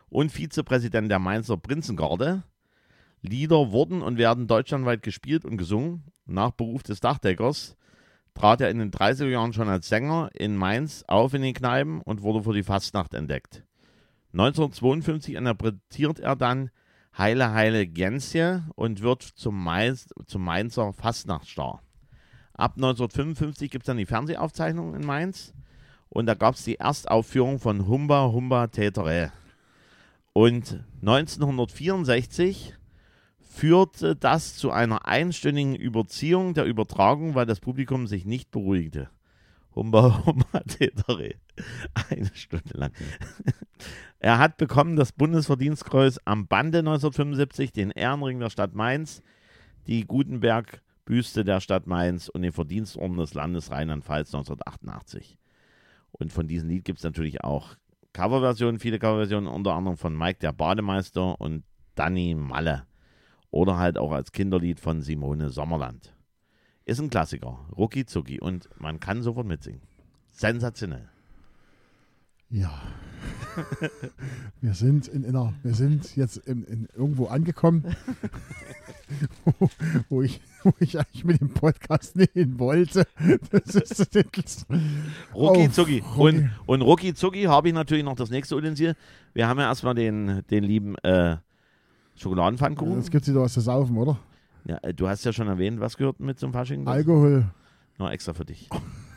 und 0.09 0.31
Vizepräsident 0.31 1.11
der 1.11 1.19
Mainzer 1.19 1.57
Prinzengarde. 1.57 2.45
Lieder 3.21 3.73
wurden 3.73 4.03
und 4.03 4.19
werden 4.19 4.47
deutschlandweit 4.47 5.03
gespielt 5.03 5.45
und 5.45 5.57
gesungen. 5.57 6.05
Nach 6.27 6.51
Beruf 6.51 6.83
des 6.83 7.01
Dachdeckers 7.01 7.77
trat 8.35 8.61
er 8.61 8.71
in 8.71 8.79
den 8.79 8.91
30er 8.91 9.29
Jahren 9.29 9.53
schon 9.53 9.69
als 9.69 9.89
Sänger 9.89 10.31
in 10.35 10.57
Mainz 10.57 11.05
auf 11.07 11.35
in 11.35 11.43
den 11.43 11.55
Kneipen 11.55 12.01
und 12.01 12.23
wurde 12.23 12.43
für 12.43 12.55
die 12.55 12.63
Fastnacht 12.63 13.15
entdeckt. 13.15 13.65
1952 14.33 15.35
interpretiert 15.35 16.21
er 16.21 16.37
dann 16.37 16.71
Heile 17.17 17.53
Heile 17.53 17.87
Gänse 17.87 18.65
und 18.75 19.03
wird 19.03 19.23
zum, 19.23 19.63
Mainz, 19.63 20.09
zum 20.27 20.45
Mainzer 20.45 20.93
Fastnachtstar. 20.95 21.83
Ab 22.63 22.75
1955 22.77 23.73
gibt 23.73 23.83
es 23.83 23.87
dann 23.87 23.97
die 23.97 24.07
Fernsehaufzeichnung 24.07 24.95
in 24.95 25.05
Mainz 25.05 25.53
und 26.11 26.27
da 26.27 26.35
gab 26.35 26.55
es 26.55 26.63
die 26.63 26.77
Erstaufführung 26.79 27.59
von 27.59 27.89
Humba 27.89 28.31
Humba 28.31 28.69
Tätere. 28.69 29.33
Und 30.33 30.85
1964 31.01 32.75
führte 33.41 34.15
das 34.15 34.55
zu 34.55 34.71
einer 34.71 35.09
einstündigen 35.09 35.75
Überziehung 35.75 36.55
der 36.55 36.67
Übertragung, 36.67 37.35
weil 37.35 37.47
das 37.47 37.59
Publikum 37.59 38.07
sich 38.07 38.27
nicht 38.27 38.53
beruhigte. 38.53 39.11
Humba 39.75 40.25
Humba 40.25 40.61
Tätere. 40.69 41.35
Eine 42.11 42.31
Stunde 42.33 42.79
lang. 42.79 42.93
Er 44.21 44.39
hat 44.39 44.57
bekommen 44.57 44.95
das 44.95 45.11
Bundesverdienstkreuz 45.11 46.21
am 46.25 46.47
Bande 46.47 46.79
1975, 46.79 47.73
den 47.73 47.91
Ehrenring 47.91 48.39
der 48.39 48.51
Stadt 48.51 48.73
Mainz, 48.73 49.21
die 49.89 50.07
Gutenberg-Büste 51.05 51.45
der 51.45 51.61
Stadt 51.61 51.87
Mainz 51.87 52.29
und 52.29 52.43
den 52.43 52.53
Verdienstorden 52.53 53.17
des 53.17 53.35
Landes 53.35 53.71
Rheinland-Pfalz 53.71 54.35
1988. 54.35 55.39
Und 56.13 56.33
von 56.33 56.47
diesem 56.47 56.69
Lied 56.69 56.85
gibt 56.85 56.99
es 56.99 57.05
natürlich 57.05 57.43
auch 57.43 57.77
Coverversionen, 58.13 58.79
viele 58.79 58.99
Coverversionen, 58.99 59.49
unter 59.49 59.73
anderem 59.75 59.97
von 59.97 60.17
Mike 60.17 60.39
der 60.41 60.53
Bademeister 60.53 61.41
und 61.41 61.65
Danny 61.95 62.35
Malle. 62.35 62.87
Oder 63.51 63.79
halt 63.79 63.99
auch 63.99 64.13
als 64.13 64.33
Kinderlied 64.33 64.81
von 64.81 65.03
Simone 65.03 65.51
Sommerland. 65.51 66.15
Ist 66.85 67.01
ein 67.01 67.11
Klassiker, 67.11 67.67
rucki 67.77 68.07
zucki 68.07 68.41
und 68.41 68.69
man 68.79 68.99
kann 68.99 69.23
sofort 69.23 69.47
mitsingen. 69.47 69.83
Sensationell. 70.31 71.09
Ja. 72.49 72.73
wir 74.61 74.75
sind 74.75 75.09
in 75.09 75.25
einer, 75.25 75.53
wir 75.63 75.75
sind 75.75 76.17
jetzt 76.17 76.39
in, 76.39 76.65
in 76.65 76.89
irgendwo 76.95 77.27
angekommen, 77.27 77.85
wo, 79.45 79.69
wo, 80.09 80.23
ich, 80.23 80.41
wo 80.63 80.73
ich 80.79 80.99
eigentlich 80.99 81.25
mit 81.25 81.41
dem 81.41 81.51
Podcast 81.51 82.17
nicht 82.17 82.33
hin 82.33 82.59
wollte. 82.59 83.07
Das 83.51 83.75
ist 83.75 84.15
das, 84.15 84.67
Rucki 85.35 85.67
Oh, 85.67 85.69
zucki. 85.69 86.03
Rucki. 86.17 86.39
Und, 86.39 86.51
und 86.67 86.83
rucki 86.83 87.15
zucki 87.15 87.45
habe 87.45 87.69
ich 87.69 87.75
natürlich 87.75 88.05
noch 88.05 88.17
das 88.17 88.31
nächste 88.31 88.57
Utensil. 88.57 88.97
Wir 89.35 89.49
haben 89.49 89.59
ja 89.59 89.67
erstmal 89.67 89.95
den, 89.95 90.43
den 90.51 90.65
lieben 90.65 90.97
äh, 90.99 91.37
Schokoladenpfannkuchen. 92.17 92.97
Jetzt 92.97 93.11
gibt 93.11 93.23
es 93.23 93.29
wieder 93.31 93.43
was 93.43 93.53
zu 93.53 93.61
saufen, 93.61 93.97
oder? 93.97 94.19
Ja, 94.65 94.79
äh, 94.83 94.95
du 94.95 95.09
hast 95.09 95.25
ja 95.25 95.33
schon 95.33 95.49
erwähnt, 95.49 95.81
was 95.81 95.97
gehört 95.97 96.21
mit 96.21 96.39
zum 96.39 96.53
Fasching? 96.53 96.87
Alkohol, 96.87 97.47
Nur 97.99 98.11
extra 98.13 98.33
für 98.33 98.45
dich. 98.45 98.69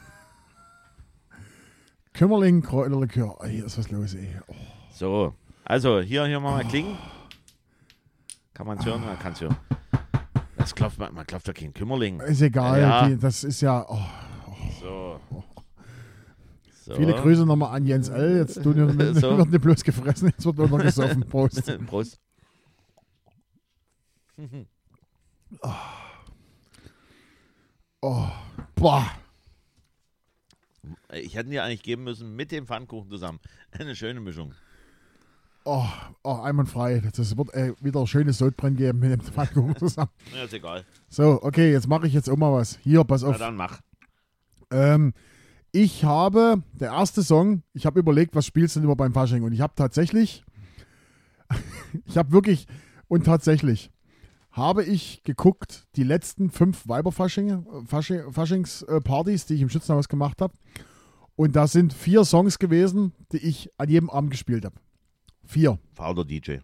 Kümmerling, 2.17 2.62
Kräuterlikör. 2.62 3.38
Ey, 3.41 3.55
hier 3.57 3.65
ist 3.65 3.77
was 3.77 3.89
los, 3.91 4.13
ey. 4.13 4.29
Oh, 4.48 4.53
So, 4.93 5.34
also 5.65 6.00
hier, 6.00 6.25
hier 6.25 6.39
mal 6.39 6.63
klingen. 6.65 6.98
Kann 8.53 8.67
man 8.67 8.77
es 8.77 8.86
hören? 8.86 9.01
Man 9.05 9.19
kann 9.19 9.34
es 9.34 9.41
hören. 9.41 9.57
Das 10.57 10.74
klopft, 10.74 10.98
man, 10.98 11.13
man 11.13 11.27
klopft 11.27 11.48
ja 11.48 11.53
kein 11.53 11.74
Kümmerling. 11.74 12.19
ist 12.22 12.41
egal, 12.41 12.79
Ja. 12.79 13.07
die, 13.07 13.17
das 13.17 13.43
ist 13.43 13.62
ja. 13.62 13.86
Oh, 13.89 14.00
So. 14.81 15.19
so. 16.86 16.95
viele 16.95 17.13
Grüße 17.13 17.45
nochmal 17.45 17.75
an 17.75 17.86
Jens 17.86 18.07
L. 18.10 18.38
Jetzt 18.38 18.63
tun 18.63 18.75
wir, 18.98 19.13
So. 19.15 19.38
wird 19.38 19.50
nicht 19.50 19.62
bloß 19.62 19.84
gefressen, 19.84 20.29
jetzt 20.29 20.45
wird 20.45 20.57
nur 20.57 20.69
noch 20.69 20.79
gesoffen. 20.79 21.25
Prost. 21.29 21.62
Prost. 21.86 22.19
Oh, 28.01 28.27
boah. 28.75 29.05
Ich 31.22 31.36
hätte 31.36 31.50
dir 31.50 31.63
eigentlich 31.63 31.84
geben 31.84 32.03
müssen 32.03 32.36
mit 32.36 32.51
dem 32.51 32.67
Pfannkuchen 32.67 33.10
zusammen. 33.10 33.39
Eine 33.72 33.95
schöne 33.95 34.19
Mischung. 34.19 34.53
Oh, 35.63 35.86
oh, 36.24 36.41
einwandfrei. 36.41 37.01
Das 37.15 37.36
wird 37.38 37.53
äh, 37.53 37.74
wieder 37.81 38.05
schönes 38.05 38.38
Sodbrennen 38.38 38.77
geben 38.77 39.00
mit 39.00 39.12
dem 39.12 39.22
Pfannkuchen 39.22 39.75
zusammen. 39.79 40.12
Ja, 40.36 40.43
ist 40.43 40.53
egal. 40.53 40.86
So, 41.10 41.41
okay, 41.41 41.72
jetzt 41.72 41.88
mache 41.88 42.05
ich 42.05 42.13
jetzt 42.13 42.29
auch 42.29 42.38
mal 42.38 42.53
was. 42.53 42.77
Hier, 42.84 43.03
pass 43.03 43.24
Na 43.24 43.29
auf. 43.29 43.38
dann 43.38 43.55
mach. 43.55 43.81
Ähm, 44.72 45.13
ich 45.72 46.03
habe, 46.03 46.62
der 46.74 46.91
erste 46.91 47.24
Song, 47.24 47.63
ich 47.74 47.86
habe 47.86 48.00
überlegt, 48.00 48.36
was 48.36 48.45
spielst 48.45 48.75
du 48.75 48.79
denn 48.79 48.86
immer 48.88 48.95
beim 48.95 49.13
Fasching? 49.13 49.43
Und 49.43 49.53
ich 49.53 49.62
habe 49.62 49.74
tatsächlich, 49.75 50.45
ich 52.05 52.17
habe 52.17 52.31
wirklich, 52.31 52.67
und 53.07 53.25
tatsächlich, 53.25 53.91
habe 54.51 54.84
ich 54.84 55.24
geguckt, 55.24 55.86
die 55.95 56.03
letzten 56.03 56.50
fünf 56.50 56.88
Weiberfasching, 56.88 57.65
Fasching, 57.88 58.31
Faschingspartys, 58.31 59.48
die 59.48 59.55
ich 59.55 59.62
im 59.62 59.69
Schützenhaus 59.69 60.07
gemacht 60.07 60.41
habe. 60.41 60.53
Und 61.36 61.56
da 61.56 61.68
sind 61.68 61.94
vier 61.94 62.24
Songs 62.24 62.60
gewesen, 62.60 63.12
die 63.32 63.38
ich 63.38 63.70
an 63.77 63.89
jedem 63.89 64.10
Abend 64.10 64.32
gespielt 64.32 64.65
habe. 64.65 64.75
Vier. 65.44 65.80
Vater 65.94 66.24
DJ. 66.25 66.58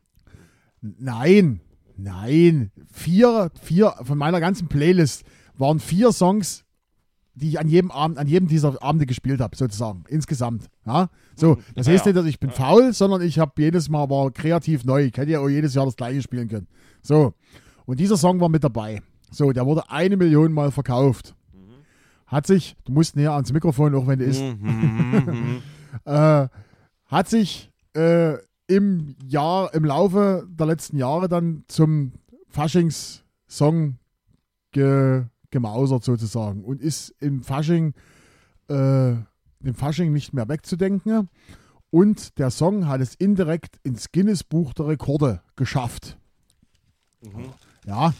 Nein, 0.82 1.60
nein. 1.98 2.72
Vier, 2.92 3.52
vier 3.62 3.94
von 4.04 4.18
meiner 4.18 4.40
ganzen 4.40 4.68
Playlist 4.68 5.24
waren 5.56 5.80
vier 5.80 6.12
Songs, 6.12 6.64
die 7.36 7.50
ich 7.50 7.60
an 7.60 7.68
jedem 7.68 7.92
Abend, 7.92 8.18
an 8.18 8.28
jedem 8.28 8.48
dieser 8.48 8.82
Abende 8.82 9.06
gespielt 9.06 9.42
habe, 9.42 9.56
sozusagen, 9.56 10.04
insgesamt. 10.08 10.70
Ja? 10.86 11.10
So, 11.36 11.58
das 11.76 11.88
Ja, 11.88 11.94
heißt 11.94 12.06
nicht, 12.06 12.16
dass 12.18 12.26
ich 12.26 12.40
bin 12.40 12.50
faul, 12.50 12.94
sondern 12.94 13.22
ich 13.22 13.40
habe 13.40 13.54
jedes 13.62 13.90
Mal 13.90 14.10
war 14.10 14.32
kreativ 14.32 14.84
neu. 14.86 15.06
Ich 15.06 15.18
hätte 15.18 15.32
ja 15.32 15.40
auch 15.40 15.50
jedes 15.50 15.74
Jahr 15.74 15.86
das 15.86 15.96
gleiche 15.96 16.22
spielen 16.22 16.48
können. 16.48 16.68
So, 17.02 17.34
und 17.86 18.00
dieser 18.00 18.18
Song 18.18 18.40
war 18.40 18.50
mit 18.50 18.64
dabei. 18.64 19.02
So, 19.32 19.52
der 19.52 19.66
wurde 19.66 19.90
eine 19.90 20.18
Million 20.18 20.52
Mal 20.52 20.72
verkauft. 20.72 21.36
Hat 22.32 22.48
sich, 22.48 22.78
du 22.86 22.94
musst 22.94 23.18
näher 23.18 23.34
ans 23.34 23.52
Mikrofon, 23.52 23.94
auch 23.94 24.08
wenn 24.08 24.20
du 24.20 24.26
isst, 24.26 24.42
Mhm, 24.42 25.62
äh, 26.06 26.48
hat 27.06 27.28
sich 27.28 27.70
äh, 27.94 28.38
im 28.68 29.18
Jahr, 29.28 29.74
im 29.74 29.84
Laufe 29.84 30.48
der 30.50 30.66
letzten 30.68 30.96
Jahre 30.96 31.28
dann 31.28 31.66
zum 31.68 32.14
Faschings-Song 32.48 33.98
ge, 34.72 35.26
gemausert 35.50 36.06
sozusagen 36.06 36.64
und 36.64 36.82
ist 36.82 37.10
im 37.20 37.44
Fasching, 37.44 37.94
äh, 38.70 39.12
im 39.12 39.76
Fasching 39.76 40.14
nicht 40.14 40.34
mehr 40.34 40.48
wegzudenken. 40.48 41.28
Und 41.90 42.40
der 42.40 42.50
Song 42.50 42.88
hat 42.88 43.02
es 43.02 43.16
indirekt 43.16 43.76
ins 43.84 44.14
Guinness-Buch 44.14 44.74
der 44.74 44.88
Rekorde 44.88 45.42
geschafft. 45.58 46.18
mhm. 47.22 47.50
Ja, 47.86 48.14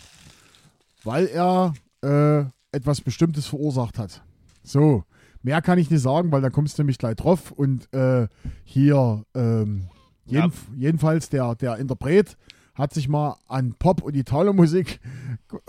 weil 1.06 1.28
er 1.28 1.74
äh, 2.02 2.46
etwas 2.72 3.02
Bestimmtes 3.02 3.48
verursacht 3.48 3.98
hat. 3.98 4.24
So, 4.64 5.04
mehr 5.42 5.62
kann 5.62 5.80
ich 5.80 5.90
nicht 5.90 6.02
sagen, 6.02 6.32
weil 6.32 6.42
da 6.42 6.50
kommst 6.50 6.78
du 6.78 6.84
nämlich 6.84 6.98
gleich 6.98 7.16
drauf. 7.16 7.52
Und 7.52 7.92
äh, 7.94 8.28
hier, 8.64 9.24
ähm, 9.36 9.88
Ja. 10.26 10.42
jeden, 10.46 10.54
jedenfalls 10.80 11.30
der, 11.30 11.56
der 11.56 11.78
Interpret 11.78 12.38
hat 12.76 12.94
sich 12.94 13.10
mal 13.10 13.36
an 13.48 13.76
Pop 13.78 14.02
und 14.02 14.16
Italo-Musik 14.16 15.00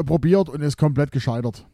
probiert 0.07 0.49
und 0.49 0.61
ist 0.63 0.77
komplett 0.79 1.11
gescheitert. 1.11 1.67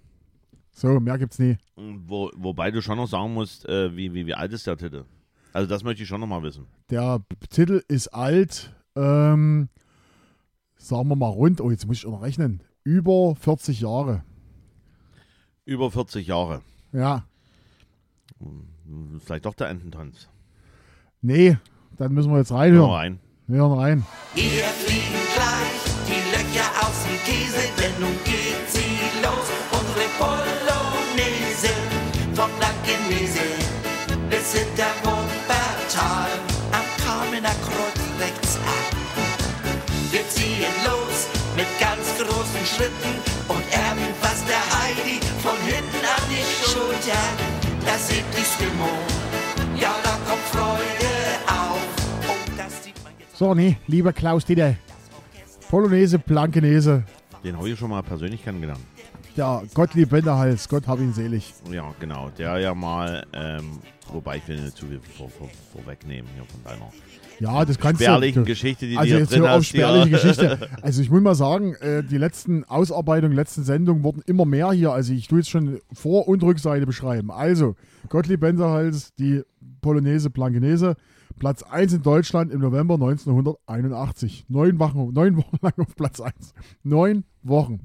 So, 0.73 1.01
mehr 1.01 1.19
gibt's 1.19 1.39
nie. 1.39 1.59
Wo, 1.77 2.31
wobei 2.37 2.71
du 2.71 2.81
schon 2.81 2.97
noch 2.97 3.09
sagen 3.09 3.35
musst, 3.35 3.69
äh, 3.69 3.95
wie, 3.97 4.15
wie, 4.15 4.27
wie 4.27 4.35
alt 4.35 4.53
ist 4.53 4.67
der 4.67 4.77
Titel? 4.77 5.05
Also 5.53 5.69
das 5.69 5.83
möchte 5.83 6.03
ich 6.03 6.09
schon 6.09 6.21
noch 6.21 6.27
mal 6.29 6.43
wissen. 6.43 6.67
Der 6.91 7.21
Titel 7.51 7.83
ist 7.89 8.09
alt, 8.09 8.73
ähm, 8.95 9.69
sagen 10.77 11.09
wir 11.09 11.17
mal 11.17 11.27
rund, 11.29 11.61
oh, 11.61 11.71
jetzt 11.71 11.87
muss 11.87 11.97
ich 11.99 12.07
auch 12.07 12.13
noch 12.13 12.23
rechnen, 12.23 12.63
über 12.85 13.35
40 13.35 13.81
Jahre. 13.81 14.23
Über 15.69 15.91
40 15.91 16.27
Jahre. 16.27 16.63
Ja, 16.93 17.25
Hm, 18.41 19.21
Vielleicht 19.23 19.45
doch 19.45 19.53
der 19.55 19.69
Ententanz. 19.69 20.29
nee, 21.21 21.59
dann 21.99 22.13
müssen 22.15 22.31
wir 22.33 22.39
jetzt 22.39 22.51
Hör 22.51 22.59
reinhören. 22.59 22.89
mal 22.89 22.97
rein. 22.97 23.21
Wir 23.49 23.59
hören 23.59 23.79
rein. 23.79 24.07
Hier 24.35 24.65
fliegen 24.65 25.21
gleich 25.35 25.83
die 26.09 26.23
Löcher 26.33 26.69
aus 26.81 26.97
dem 27.05 27.19
Käse, 27.29 27.65
denn 27.79 28.01
nun 28.01 28.17
geht 28.25 28.65
sie 28.69 28.97
los. 29.23 29.47
Unsere 29.79 30.09
Polonaise 30.19 31.75
vom 32.35 32.51
Blankenese 32.59 33.47
bis 34.31 34.55
hinter 34.55 34.89
Wuppertal 35.05 36.31
am 36.73 36.87
Kamener 37.05 37.55
Kreuz 37.67 38.01
rechts 38.21 38.57
ab. 38.57 38.97
Wir 40.13 40.27
ziehen 40.31 40.73
los 40.87 41.29
mit 41.57 41.67
ganz 41.79 42.07
großen 42.17 42.65
Schritten 42.65 43.13
So, 53.39 53.55
nee, 53.55 53.77
lieber 53.87 54.13
Klaus 54.13 54.45
Dieter. 54.45 54.75
Polonese, 55.71 56.19
Blankenese. 56.19 57.05
Den 57.45 57.57
habe 57.57 57.71
ich 57.71 57.79
schon 57.79 57.91
mal 57.91 58.03
persönlich 58.03 58.43
kennengelernt 58.43 58.81
der 59.39 59.63
Gottlieb 59.75 60.11
Wenderhals, 60.13 60.69
Gott 60.69 60.87
hab 60.87 60.99
ihn 61.01 61.13
selig. 61.13 61.55
Ja, 61.73 61.95
genau. 62.01 62.31
Der 62.37 62.59
ja 62.59 62.75
mal, 62.75 63.25
ähm, 63.33 63.79
wobei 64.13 64.37
ich 64.39 64.49
will 64.49 64.61
nicht 64.61 64.77
zu 64.77 64.87
viel 64.87 65.01
vor, 65.17 65.31
vor, 65.31 65.49
vorwegnehmen 65.73 66.29
hier 66.35 66.45
von 66.45 66.63
deiner 66.65 66.91
Ja, 67.41 67.65
das 67.65 67.79
kannst 67.79 68.03
spärlichen 68.03 68.43
du. 68.43 68.49
Geschichte, 68.49 68.87
die 68.87 68.99
Also 68.99 69.15
jetzt 69.17 69.37
hör 69.37 69.55
auf 69.57 69.65
spärliche. 69.65 70.11
Geschichte. 70.11 70.69
Also 70.83 71.01
ich 71.03 71.11
muss 71.11 71.23
mal 71.23 71.35
sagen, 71.35 71.75
äh, 71.77 72.03
die 72.03 72.19
letzten 72.19 72.65
Ausarbeitungen, 72.65 73.35
letzten 73.35 73.65
Sendungen 73.65 74.03
wurden 74.03 74.23
immer 74.27 74.45
mehr 74.45 74.73
hier. 74.73 74.93
Also 74.93 75.13
ich 75.13 75.29
tue 75.29 75.39
jetzt 75.39 75.51
schon 75.51 75.79
Vor- 75.93 76.29
und 76.29 76.43
Rückseite 76.43 76.85
beschreiben. 76.87 77.31
Also, 77.31 77.77
Gottlieb 78.09 78.43
Wenderhals, 78.43 79.15
die 79.15 79.43
Polonaise 79.81 80.31
Blankenese, 80.31 80.97
Platz 81.39 81.63
1 81.63 81.93
in 81.93 82.03
Deutschland 82.03 82.53
im 82.53 82.61
November 82.61 82.95
1981. 82.95 84.47
Neun 84.49 84.79
Wochen, 84.81 85.13
neun 85.13 85.37
Wochen 85.37 85.57
lang 85.63 85.75
auf 85.79 85.95
Platz 85.95 86.21
1. 86.21 86.35
Neun 86.83 87.25
Wochen. 87.43 87.81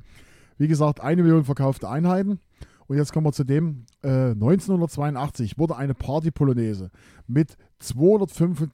Wie 0.58 0.68
gesagt, 0.68 1.02
eine 1.02 1.24
Million 1.24 1.46
verkaufte 1.46 1.90
Einheiten. 1.90 2.40
Und 2.88 2.98
jetzt 2.98 3.14
kommen 3.14 3.26
wir 3.26 3.32
zu 3.32 3.44
dem, 3.44 3.86
äh, 4.04 4.32
1982 4.32 5.58
wurde 5.58 5.78
eine 5.78 5.94
Party-Polonaise 5.94 6.92
mit 7.28 7.58
205 7.80 8.68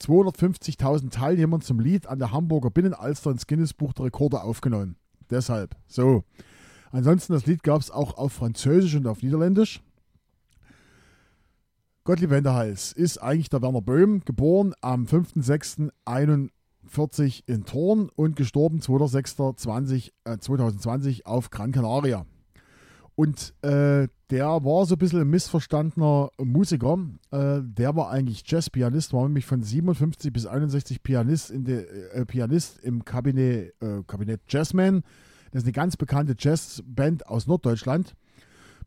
250.000 0.00 1.10
Teilnehmern 1.10 1.60
zum 1.60 1.80
Lied 1.80 2.06
an 2.06 2.18
der 2.18 2.32
Hamburger 2.32 2.70
Binnenalster 2.70 3.30
ins 3.30 3.46
Guinness-Buch 3.46 3.92
der 3.92 4.06
Rekorde 4.06 4.42
aufgenommen. 4.42 4.96
Deshalb. 5.30 5.76
So. 5.86 6.24
Ansonsten, 6.92 7.34
das 7.34 7.44
Lied 7.46 7.62
gab 7.62 7.80
es 7.80 7.90
auch 7.90 8.16
auf 8.16 8.32
Französisch 8.32 8.94
und 8.94 9.06
auf 9.06 9.22
Niederländisch. 9.22 9.82
Gottlieb 12.04 12.30
Wendehals 12.30 12.92
ist 12.92 13.18
eigentlich 13.18 13.50
der 13.50 13.62
Werner 13.62 13.82
Böhm, 13.82 14.22
geboren 14.24 14.72
am 14.80 15.08
5.6.41 16.88 17.42
in 17.46 17.64
Thorn 17.64 18.10
und 18.14 18.36
gestorben 18.36 18.80
2.6.20 18.80 20.12
äh, 20.24 20.38
2020 20.38 21.26
auf 21.26 21.50
Gran 21.50 21.72
Canaria. 21.72 22.26
Und 23.14 23.54
äh, 23.62 24.08
der 24.30 24.46
war 24.46 24.84
so 24.84 24.94
ein 24.94 24.98
bisschen 24.98 25.22
ein 25.22 25.30
missverstandener 25.30 26.30
Musiker. 26.38 26.98
Äh, 27.30 27.60
der 27.62 27.96
war 27.96 28.10
eigentlich 28.10 28.42
Jazzpianist, 28.46 29.14
war 29.14 29.22
nämlich 29.22 29.46
von 29.46 29.62
57 29.62 30.32
bis 30.32 30.46
61 30.46 31.02
Pianist, 31.02 31.50
in 31.50 31.64
de, 31.64 31.86
äh, 32.12 32.26
Pianist 32.26 32.78
im 32.80 33.04
Kabinett, 33.04 33.74
äh, 33.80 34.02
Kabinett 34.06 34.42
Jazzman. 34.48 35.02
Das 35.50 35.62
ist 35.62 35.66
eine 35.66 35.72
ganz 35.72 35.96
bekannte 35.96 36.34
Jazzband 36.38 37.26
aus 37.26 37.46
Norddeutschland. 37.46 38.14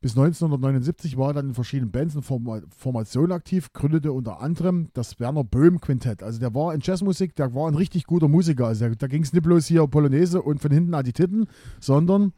Bis 0.01 0.11
1979 0.17 1.17
war 1.17 1.31
er 1.31 1.33
dann 1.33 1.49
in 1.49 1.53
verschiedenen 1.53 1.91
Bands 1.91 2.15
und 2.15 2.23
Forma 2.23 2.61
Formationen 2.77 3.33
aktiv, 3.33 3.73
gründete 3.73 4.13
unter 4.13 4.39
anderem 4.41 4.87
das 4.93 5.19
Werner 5.19 5.43
Böhm 5.43 5.81
Quintett. 5.81 6.23
Also 6.23 6.39
der 6.39 6.53
war 6.53 6.73
in 6.73 6.79
Jazzmusik, 6.81 7.35
der 7.35 7.53
war 7.53 7.67
ein 7.67 7.75
richtig 7.75 8.05
guter 8.05 8.29
Musiker. 8.29 8.67
Also 8.67 8.87
da, 8.87 8.95
da 8.95 9.07
ging 9.07 9.23
es 9.23 9.33
nicht 9.33 9.43
bloß 9.43 9.65
hier 9.65 9.85
Polonaise 9.87 10.41
und 10.41 10.61
von 10.61 10.71
hinten 10.71 10.93
an 10.93 11.03
die 11.03 11.11
Titten, 11.11 11.47
sondern 11.81 12.31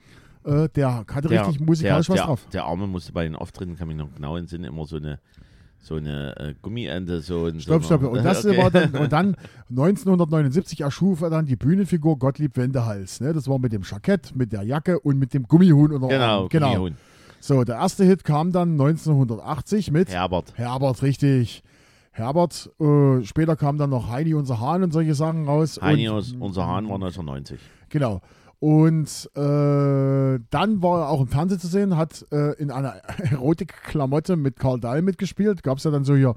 äh, 0.44 0.70
der 0.70 1.06
hatte 1.08 1.30
richtig 1.30 1.60
musikalisch 1.60 2.08
der, 2.08 2.14
was 2.14 2.20
der, 2.20 2.26
drauf. 2.26 2.48
Der 2.52 2.64
Arme 2.66 2.88
musste 2.88 3.12
bei 3.12 3.24
den 3.26 3.36
Auftritten, 3.36 3.76
kann 3.76 3.88
mich 3.88 3.98
noch 3.98 4.12
genau 4.16 4.38
in 4.38 4.48
Sinn, 4.48 4.64
immer 4.64 4.88
so 4.88 4.96
eine, 4.98 5.20
so 5.84 5.96
eine 5.98 6.36
äh, 6.38 6.54
Gummiende, 6.64 7.22
so 7.22 7.46
ein. 7.46 7.60
Stopp, 7.60 7.84
stopp. 7.84 8.02
Und 8.04 8.16
das 8.26 8.44
Okay. 8.44 8.58
war 8.58 8.72
dann, 8.72 8.96
und 9.00 9.12
dann 9.14 9.36
1979 9.70 10.82
erschuf 10.82 11.22
er 11.22 11.30
dann 11.30 11.46
die 11.46 11.56
Bühnenfigur 11.56 12.18
Gottlieb 12.18 12.58
Wendehals. 12.58 13.22
Ne? 13.22 13.34
Das 13.34 13.48
war 13.48 13.60
mit 13.60 13.72
dem 13.72 13.84
Jackett, 13.84 14.36
mit 14.36 14.52
der 14.52 14.64
Jacke 14.64 15.00
und 15.00 15.20
mit 15.20 15.34
dem 15.36 15.44
Gummihuhn 15.44 15.92
dem 15.92 16.02
Genau, 16.02 16.24
Arm. 16.42 16.50
genau. 16.50 16.68
Gummihuhn. 16.74 16.96
So, 17.42 17.64
der 17.64 17.76
erste 17.76 18.04
Hit 18.04 18.24
kam 18.24 18.52
dann 18.52 18.80
1980 18.80 19.92
mit 19.92 20.10
Herbert. 20.10 20.54
Herbert, 20.56 21.02
richtig. 21.02 21.64
Herbert, 22.12 22.70
äh, 22.80 23.24
später 23.24 23.56
kam 23.56 23.78
dann 23.78 23.90
noch 23.90 24.10
Heini, 24.10 24.36
unser 24.36 24.60
Hahn 24.60 24.84
und 24.84 24.92
solche 24.92 25.16
Sachen 25.16 25.46
raus. 25.46 25.80
Heini, 25.82 26.08
und, 26.08 26.36
unser 26.40 26.68
Hahn 26.68 26.88
war 26.88 26.96
1990. 26.96 27.60
Genau. 27.90 28.22
Und 28.60 29.28
äh, 29.34 30.40
dann 30.52 30.84
war 30.84 31.02
er 31.02 31.10
auch 31.10 31.22
im 31.22 31.28
Fernsehen 31.28 31.60
zu 31.60 31.66
sehen, 31.66 31.98
hat 31.98 32.24
äh, 32.32 32.54
in 32.62 32.70
einer 32.70 32.90
Erotik-Klamotte 33.32 34.36
mit 34.36 34.60
Karl 34.60 34.80
Dahl 34.80 35.02
mitgespielt. 35.02 35.64
Gab 35.64 35.80
es 35.80 35.84
ja 35.84 35.90
dann 35.90 36.04
so 36.04 36.16
hier. 36.16 36.36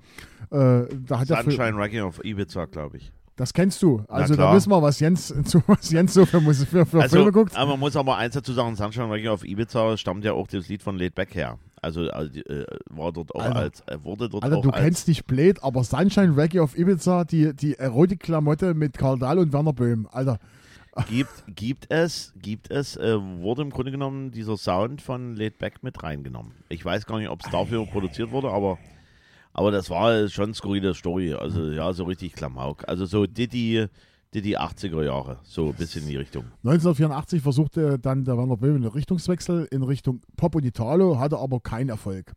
Äh, 0.50 0.86
da 1.06 1.20
hat 1.20 1.28
Sunshine 1.28 1.76
Reggae 1.76 2.00
auf 2.00 2.24
Ibiza, 2.24 2.64
glaube 2.64 2.96
ich. 2.96 3.12
Das 3.36 3.52
kennst 3.52 3.82
du. 3.82 4.04
Also 4.08 4.36
da 4.36 4.54
wissen 4.54 4.70
wir, 4.70 4.80
was 4.82 5.00
Jens, 5.00 5.34
zu, 5.44 5.62
was 5.66 5.90
Jens 5.90 6.14
so 6.14 6.24
für, 6.26 6.40
für, 6.40 6.86
für 6.86 7.00
Also, 7.00 7.16
Filme 7.16 7.32
guckt. 7.32 7.56
aber 7.56 7.72
man 7.72 7.80
muss 7.80 7.96
aber 7.96 8.16
eins 8.16 8.34
dazu 8.34 8.52
sagen, 8.52 8.76
Sunshine 8.76 9.10
Reggae 9.10 9.28
auf 9.30 9.44
Ibiza 9.44 9.96
stammt 9.96 10.24
ja 10.24 10.32
auch 10.32 10.46
das 10.46 10.68
Lied 10.68 10.82
von 10.82 10.96
Laid 10.98 11.14
Back 11.14 11.34
her. 11.34 11.58
Also 11.82 12.04
äh, 12.04 12.64
war 12.90 13.12
dort 13.12 13.34
auch 13.34 13.42
Alter. 13.42 13.56
als, 13.56 13.80
äh, 13.88 14.02
wurde 14.02 14.28
dort 14.28 14.44
Alter, 14.44 14.58
auch 14.58 14.62
du 14.62 14.70
als, 14.70 14.82
kennst 14.82 15.08
dich 15.08 15.24
blöd, 15.26 15.62
aber 15.62 15.84
Sunshine 15.84 16.36
Reggae 16.36 16.60
auf 16.60 16.78
Ibiza, 16.78 17.24
die, 17.24 17.54
die 17.54 17.74
Erotik-Klamotte 17.78 18.72
mit 18.74 18.96
Karl 18.96 19.18
Dahl 19.18 19.38
und 19.38 19.52
Werner 19.52 19.72
Böhm. 19.74 20.08
Alter, 20.10 20.38
gibt, 21.10 21.30
gibt 21.48 21.90
es, 21.90 22.32
gibt 22.40 22.70
es, 22.70 22.96
äh, 22.96 23.18
wurde 23.20 23.62
im 23.62 23.70
Grunde 23.70 23.90
genommen 23.90 24.30
dieser 24.30 24.56
Sound 24.56 25.02
von 25.02 25.34
Laid 25.34 25.58
Back 25.58 25.82
mit 25.82 26.02
reingenommen. 26.02 26.52
Ich 26.68 26.84
weiß 26.84 27.04
gar 27.06 27.18
nicht, 27.18 27.28
ob 27.28 27.44
es 27.44 27.50
dafür 27.50 27.84
produziert 27.86 28.30
wurde, 28.30 28.50
aber, 28.50 28.78
aber 29.54 29.70
das 29.70 29.88
war 29.88 30.28
schon 30.28 30.46
eine 30.46 30.54
skurrile 30.54 30.94
Story. 30.94 31.32
Also 31.32 31.70
ja, 31.70 31.92
so 31.92 32.04
richtig 32.04 32.34
Klamauk. 32.34 32.86
Also 32.88 33.06
so 33.06 33.24
Diddy, 33.24 33.86
Diddy 34.34 34.56
80er 34.56 35.04
Jahre, 35.04 35.38
so 35.44 35.68
ein 35.68 35.74
bisschen 35.74 36.02
in 36.02 36.08
die 36.08 36.16
Richtung. 36.16 36.42
1984 36.64 37.40
versuchte 37.40 37.98
dann 38.00 38.24
der 38.24 38.36
Werner 38.36 38.56
Böhm 38.56 38.74
einen 38.74 38.86
Richtungswechsel 38.86 39.68
in 39.70 39.84
Richtung 39.84 40.20
Pop 40.36 40.56
und 40.56 40.64
Italo, 40.64 41.20
hatte 41.20 41.38
aber 41.38 41.60
keinen 41.60 41.88
Erfolg. 41.88 42.32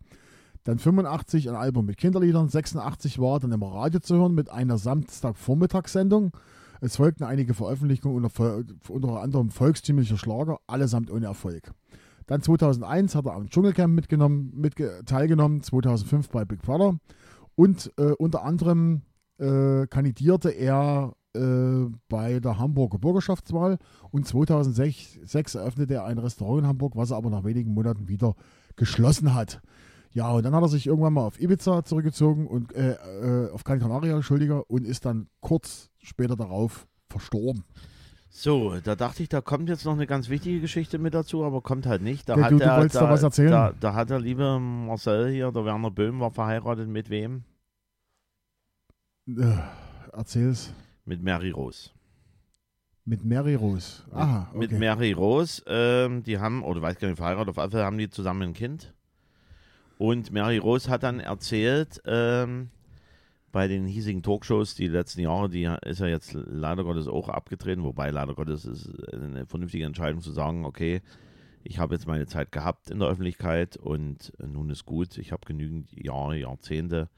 Dann 0.63 0.77
85 0.77 1.49
ein 1.49 1.55
Album 1.55 1.87
mit 1.87 1.97
Kinderliedern, 1.97 2.49
86 2.49 3.19
war 3.19 3.39
dann 3.39 3.51
im 3.51 3.63
Radio 3.63 3.99
zu 3.99 4.15
hören 4.15 4.35
mit 4.35 4.51
einer 4.51 4.77
Samstagvormittagssendung. 4.77 6.37
Es 6.81 6.97
folgten 6.97 7.23
einige 7.23 7.55
Veröffentlichungen 7.55 8.23
unter, 8.23 8.63
unter 8.89 9.21
anderem 9.21 9.49
volkstümlicher 9.49 10.17
Schlager, 10.17 10.59
allesamt 10.67 11.09
ohne 11.09 11.25
Erfolg. 11.25 11.71
Dann 12.27 12.41
2001 12.41 13.15
hat 13.15 13.25
er 13.25 13.33
am 13.33 13.49
Dschungelcamp 13.49 13.93
mitgenommen, 13.93 14.51
mitge 14.53 15.01
teilgenommen, 15.05 15.61
2005 15.61 16.29
bei 16.29 16.45
Big 16.45 16.61
Brother 16.61 16.99
und 17.55 17.91
äh, 17.97 18.11
unter 18.11 18.43
anderem 18.43 19.01
äh, 19.39 19.87
kandidierte 19.87 20.49
er 20.49 21.15
äh, 21.33 21.89
bei 22.09 22.39
der 22.39 22.59
Hamburger 22.59 22.99
Bürgerschaftswahl 22.99 23.77
und 24.11 24.27
2006 24.27 25.19
6 25.23 25.55
eröffnete 25.55 25.95
er 25.95 26.05
ein 26.05 26.17
Restaurant 26.17 26.63
in 26.63 26.67
Hamburg, 26.67 26.95
was 26.95 27.11
er 27.11 27.17
aber 27.17 27.29
nach 27.29 27.45
wenigen 27.45 27.73
Monaten 27.73 28.07
wieder 28.07 28.35
geschlossen 28.75 29.33
hat. 29.33 29.61
Ja, 30.11 30.31
und 30.31 30.43
dann 30.43 30.55
hat 30.55 30.63
er 30.63 30.69
sich 30.69 30.87
irgendwann 30.87 31.13
mal 31.13 31.25
auf 31.25 31.39
Ibiza 31.39 31.83
zurückgezogen 31.83 32.47
und 32.47 32.73
äh, 32.73 32.93
äh, 32.93 33.51
auf 33.51 33.63
Gran 33.63 33.79
Canaria, 33.79 34.15
Entschuldiger, 34.15 34.69
und 34.69 34.85
ist 34.85 35.05
dann 35.05 35.27
kurz 35.41 35.89
später 35.99 36.35
darauf 36.35 36.87
verstorben. 37.09 37.63
So, 38.39 38.79
da 38.83 38.95
dachte 38.95 39.23
ich, 39.23 39.29
da 39.29 39.41
kommt 39.41 39.67
jetzt 39.67 39.83
noch 39.83 39.93
eine 39.93 40.05
ganz 40.05 40.29
wichtige 40.29 40.59
Geschichte 40.61 40.99
mit 40.99 41.15
dazu, 41.15 41.43
aber 41.43 41.61
kommt 41.61 41.87
halt 41.87 42.03
nicht. 42.03 42.29
Da 42.29 42.35
Ja, 42.37 42.43
hat 42.43 42.51
du- 42.51 42.57
du 42.59 42.65
der, 42.65 42.75
wolltest 42.77 42.95
da, 42.95 42.99
da 43.05 43.09
was 43.09 43.23
erzählen? 43.23 43.49
Da, 43.49 43.73
da 43.79 43.93
hat 43.95 44.11
der 44.11 44.19
liebe 44.19 44.59
Marcel 44.59 45.31
hier, 45.31 45.51
der 45.51 45.65
Werner 45.65 45.89
Böhm, 45.89 46.19
war 46.19 46.29
verheiratet 46.29 46.87
mit 46.87 47.09
wem? 47.09 47.45
Äh, 49.27 49.57
erzähl's. 50.13 50.71
Mit 51.03 51.23
Mary 51.23 51.49
Rose. 51.49 51.89
Mit 53.05 53.25
Mary 53.25 53.55
Rose. 53.55 54.03
Aha, 54.11 54.49
okay. 54.51 54.57
Mit 54.59 54.71
Mary 54.73 55.13
Rose, 55.13 55.63
ähm, 55.65 56.21
die 56.21 56.37
haben, 56.37 56.61
oder 56.61 56.79
weiß 56.83 56.99
gar 56.99 57.07
nicht, 57.07 57.17
verheiratet, 57.17 57.49
auf 57.49 57.57
alle 57.57 57.71
Fälle 57.71 57.85
haben 57.85 57.97
die 57.97 58.11
zusammen 58.11 58.43
ein 58.43 58.53
Kind. 58.53 58.93
Und 59.97 60.31
Mary 60.31 60.57
Rose 60.59 60.91
hat 60.91 61.01
dann 61.01 61.19
erzählt, 61.19 62.03
ähm, 62.05 62.69
bei 63.51 63.67
den 63.67 63.85
hiesigen 63.85 64.23
Talkshows 64.23 64.75
die 64.75 64.87
letzten 64.87 65.21
Jahre, 65.21 65.49
die 65.49 65.63
ist 65.83 65.99
ja 65.99 66.07
jetzt 66.07 66.33
leider 66.33 66.83
Gottes 66.83 67.07
auch 67.07 67.29
abgetreten, 67.29 67.83
wobei 67.83 68.09
leider 68.11 68.35
Gottes 68.35 68.65
ist 68.65 68.91
eine 69.13 69.45
vernünftige 69.45 69.85
Entscheidung 69.85 70.21
zu 70.21 70.31
sagen, 70.31 70.65
okay, 70.65 71.01
ich 71.63 71.79
habe 71.79 71.95
jetzt 71.95 72.07
meine 72.07 72.27
Zeit 72.27 72.51
gehabt 72.51 72.89
in 72.89 72.99
der 72.99 73.09
Öffentlichkeit 73.09 73.77
und 73.77 74.33
nun 74.39 74.69
ist 74.69 74.85
gut, 74.85 75.17
ich 75.17 75.31
habe 75.31 75.45
genügend 75.45 75.91
Jahre, 75.91 76.37
Jahrzehnte 76.37 77.09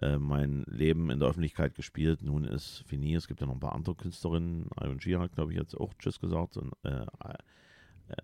äh, 0.00 0.18
mein 0.18 0.64
Leben 0.66 1.10
in 1.10 1.20
der 1.20 1.28
Öffentlichkeit 1.28 1.74
gespielt, 1.74 2.22
nun 2.22 2.44
ist 2.44 2.84
fini, 2.86 3.14
es 3.14 3.28
gibt 3.28 3.40
ja 3.40 3.46
noch 3.46 3.54
ein 3.54 3.60
paar 3.60 3.74
andere 3.74 3.94
Künstlerinnen, 3.94 4.68
Iron 4.80 4.98
G 4.98 5.16
hat 5.16 5.32
glaube 5.32 5.52
ich 5.52 5.58
jetzt 5.58 5.74
auch 5.76 5.94
Tschüss 5.94 6.20
gesagt 6.20 6.56
und, 6.56 6.72
äh, 6.84 7.06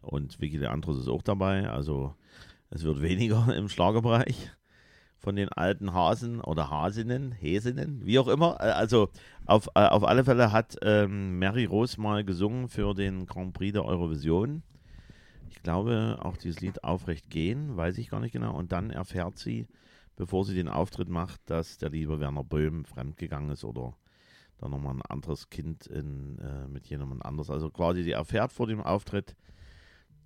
und 0.00 0.40
Vicky 0.40 0.58
Leandros 0.58 0.98
ist 0.98 1.08
auch 1.08 1.22
dabei, 1.22 1.68
also 1.68 2.14
es 2.70 2.84
wird 2.84 3.00
weniger 3.00 3.52
im 3.56 3.68
Schlagerbereich 3.68 4.50
von 5.18 5.36
den 5.36 5.48
alten 5.48 5.92
Hasen 5.92 6.40
oder 6.40 6.70
Hasinnen, 6.70 7.32
Häsinnen, 7.32 8.04
wie 8.04 8.18
auch 8.18 8.28
immer. 8.28 8.56
Äh, 8.60 8.70
Also 8.70 9.10
auf, 9.46 9.68
äh, 9.74 9.86
auf 9.86 10.04
alle 10.04 10.24
Fälle 10.24 10.52
hat 10.52 10.76
ähm, 10.82 11.38
Mary 11.38 11.64
Rose 11.64 12.00
mal 12.00 12.24
gesungen 12.24 12.68
für 12.68 12.94
den 12.94 13.26
Grand 13.26 13.52
Prix 13.52 13.72
der 13.72 13.84
Eurovision. 13.84 14.62
Ich 15.50 15.62
glaube, 15.62 16.18
auch 16.22 16.36
dieses 16.36 16.60
Lied 16.60 16.84
Aufrecht 16.84 17.30
gehen, 17.30 17.76
weiß 17.76 17.98
ich 17.98 18.10
gar 18.10 18.20
nicht 18.20 18.32
genau. 18.32 18.56
Und 18.56 18.70
dann 18.70 18.90
erfährt 18.90 19.38
sie, 19.38 19.66
bevor 20.16 20.44
sie 20.44 20.54
den 20.54 20.68
Auftritt 20.68 21.08
macht, 21.08 21.40
dass 21.46 21.78
der 21.78 21.90
liebe 21.90 22.20
Werner 22.20 22.44
Böhm 22.44 22.84
fremdgegangen 22.84 23.50
ist 23.50 23.64
oder 23.64 23.96
da 24.58 24.68
nochmal 24.68 24.94
ein 24.94 25.02
anderes 25.02 25.50
Kind 25.50 25.86
in, 25.86 26.38
äh, 26.38 26.68
mit 26.68 26.86
jemandem 26.86 27.22
anders. 27.22 27.50
Also 27.50 27.70
quasi, 27.70 28.02
sie 28.02 28.12
erfährt 28.12 28.52
vor 28.52 28.66
dem 28.66 28.80
Auftritt 28.80 29.36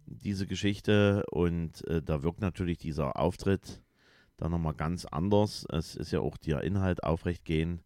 diese 0.07 0.47
Geschichte 0.47 1.25
und 1.31 1.87
äh, 1.87 2.03
da 2.03 2.23
wirkt 2.23 2.41
natürlich 2.41 2.79
dieser 2.79 3.19
Auftritt 3.19 3.83
dann 4.43 4.51
nochmal 4.51 4.75
ganz 4.75 5.05
anders. 5.05 5.65
Es 5.71 5.95
ist 5.97 6.11
ja 6.13 6.21
auch 6.21 6.37
der 6.37 6.63
Inhalt 6.63 7.03
aufrecht 7.05 7.45
gehen. 7.45 7.81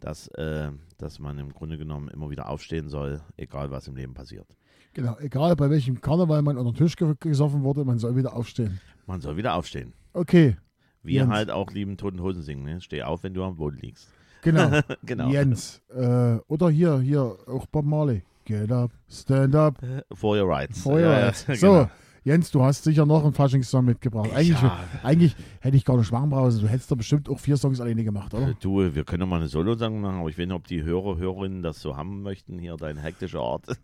dass, 0.00 0.28
äh, 0.28 0.70
dass 0.98 1.18
man 1.18 1.38
im 1.38 1.54
Grunde 1.54 1.78
genommen 1.78 2.08
immer 2.08 2.28
wieder 2.28 2.50
aufstehen 2.50 2.90
soll, 2.90 3.22
egal 3.38 3.70
was 3.70 3.88
im 3.88 3.96
Leben 3.96 4.12
passiert. 4.12 4.46
Genau, 4.92 5.16
egal 5.18 5.56
bei 5.56 5.70
welchem 5.70 5.98
Karneval 6.00 6.42
man 6.42 6.58
unter 6.58 6.72
den 6.72 6.76
Tisch 6.76 6.94
ge- 6.96 7.14
gesoffen 7.20 7.62
wurde, 7.62 7.86
man 7.86 7.98
soll 7.98 8.14
wieder 8.14 8.34
aufstehen. 8.36 8.80
Man 9.06 9.22
soll 9.22 9.38
wieder 9.38 9.54
aufstehen. 9.54 9.94
Okay, 10.12 10.56
Wir 11.02 11.22
Jens. 11.22 11.30
halt 11.32 11.50
auch 11.50 11.70
lieben 11.70 11.96
Toten 11.96 12.20
Hosen 12.20 12.42
singen. 12.42 12.64
Ne? 12.64 12.80
Steh 12.82 13.02
auf, 13.02 13.22
wenn 13.22 13.32
du 13.32 13.44
am 13.44 13.56
Boden 13.56 13.78
liegst. 13.80 14.10
genau. 14.42 14.78
genau. 15.06 15.30
Jens. 15.30 15.80
Äh, 15.88 16.36
oder 16.48 16.68
hier, 16.68 16.98
hier, 17.00 17.38
auch 17.46 17.64
Bob 17.66 17.86
Marley. 17.86 18.24
Get 18.44 18.70
up, 18.72 18.90
stand 19.08 19.54
up, 19.54 19.78
For 20.12 20.36
your 20.38 20.46
rights. 20.50 20.82
for 20.82 20.94
your 20.94 21.00
Ja, 21.12 21.24
rights. 21.26 21.46
ja, 21.46 21.54
So, 21.54 21.72
genau. 21.72 21.90
Jens, 22.24 22.50
du 22.50 22.62
hast 22.62 22.84
sicher 22.84 23.04
noch 23.04 23.22
einen 23.22 23.34
Faschingssong 23.34 23.84
mitgebracht. 23.84 24.30
Eigentlich, 24.34 24.60
Ja. 24.60 24.82
eigentlich 25.02 25.36
hätte 25.60 25.76
ich 25.76 25.84
gar 25.84 25.98
nicht 25.98 26.06
Schwangbrause. 26.06 26.58
Du 26.58 26.68
hättest 26.68 26.90
doch 26.90 26.96
bestimmt 26.96 27.28
auch 27.28 27.38
vier 27.38 27.58
Songs 27.58 27.82
alleine 27.82 28.02
gemacht, 28.02 28.32
oder? 28.32 28.54
Du, 28.60 28.78
wir 28.94 29.04
können 29.04 29.20
doch 29.20 29.26
mal 29.26 29.36
eine 29.36 29.48
Solo-Song 29.48 30.00
machen, 30.00 30.20
aber 30.20 30.30
ich 30.30 30.38
weiß 30.38 30.46
nicht, 30.46 30.54
ob 30.54 30.66
die 30.66 30.82
Hörer, 30.82 31.18
Hörerinnen 31.18 31.62
das 31.62 31.82
so 31.82 31.98
haben 31.98 32.22
möchten, 32.22 32.58
hier 32.58 32.76
deine 32.76 33.00
hektische 33.02 33.38
Art. 33.40 33.66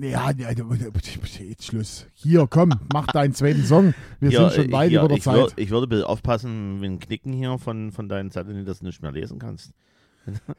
Ja, 0.00 0.30
ja, 0.32 0.50
jetzt 0.50 1.64
Schluss. 1.64 2.06
Hier, 2.14 2.46
komm, 2.48 2.72
mach 2.92 3.06
deinen 3.06 3.34
zweiten 3.34 3.64
Song. 3.64 3.94
Wir 4.20 4.30
Hier, 4.30 4.50
sind 4.50 4.64
schon 4.64 4.72
weit 4.72 4.90
hier, 4.90 5.00
über 5.00 5.08
der 5.08 5.16
ich, 5.18 5.26
wür, 5.26 5.48
Zeit. 5.48 5.58
ich 5.58 5.70
würde 5.70 5.86
bitte 5.86 6.08
aufpassen 6.08 6.74
mit 6.80 6.84
dem 6.84 6.98
Knicken 6.98 7.32
hier 7.32 7.58
von, 7.58 7.90
von 7.92 8.08
deinen 8.08 8.30
Zetteln, 8.30 8.64
dass 8.64 8.80
du 8.80 8.86
nicht 8.86 9.02
mehr 9.02 9.12
lesen 9.12 9.38
kannst. 9.38 9.72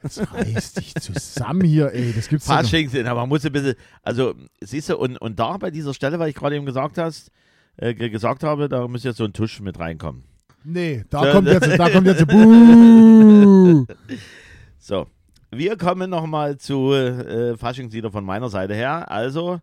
Jetzt 0.02 0.32
reiß 0.32 0.72
dich 0.74 0.94
zusammen 0.96 1.62
hier, 1.64 1.92
ey. 1.92 2.12
Das 2.14 2.28
gibt's. 2.28 2.46
Fasching 2.46 2.88
sind, 2.88 3.06
aber 3.06 3.20
man 3.20 3.28
muss 3.30 3.44
ein 3.46 3.52
bisschen, 3.52 3.74
also 4.02 4.34
siehst 4.60 4.88
du, 4.90 4.96
und, 4.98 5.16
und 5.18 5.38
da 5.38 5.56
bei 5.56 5.70
dieser 5.70 5.94
Stelle, 5.94 6.18
weil 6.18 6.28
ich 6.28 6.34
gerade 6.34 6.56
eben 6.56 6.66
gesagt 6.66 6.98
hast, 6.98 7.30
äh, 7.76 7.94
ge- 7.94 8.10
gesagt 8.10 8.42
habe, 8.44 8.68
da 8.68 8.86
muss 8.88 9.04
jetzt 9.04 9.16
so 9.16 9.24
ein 9.24 9.32
Tusch 9.32 9.60
mit 9.60 9.78
reinkommen. 9.78 10.24
Nee, 10.64 11.04
da 11.10 11.24
So, 11.24 11.32
kommt 11.32 11.48
jetzt, 11.48 11.66
da 11.78 11.88
kommt 11.90 12.06
jetzt 12.06 12.26
Buh. 12.26 13.86
So, 14.78 15.06
wir 15.50 15.78
kommen 15.78 16.10
nochmal 16.10 16.58
zu 16.58 16.92
äh, 16.92 17.56
Faschingslieder 17.56 18.10
von 18.10 18.24
meiner 18.24 18.50
Seite 18.50 18.74
her. 18.74 19.10
Also, 19.10 19.60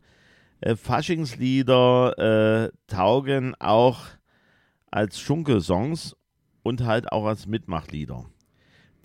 äh, 0.62 0.76
Faschingslieder 0.76 2.18
äh, 2.66 2.72
taugen 2.88 3.54
auch 3.60 4.00
als 4.90 5.20
Schunkelsongs 5.20 6.16
und 6.64 6.84
halt 6.86 7.12
auch 7.12 7.26
als 7.26 7.46
Mitmachlieder. 7.46 8.26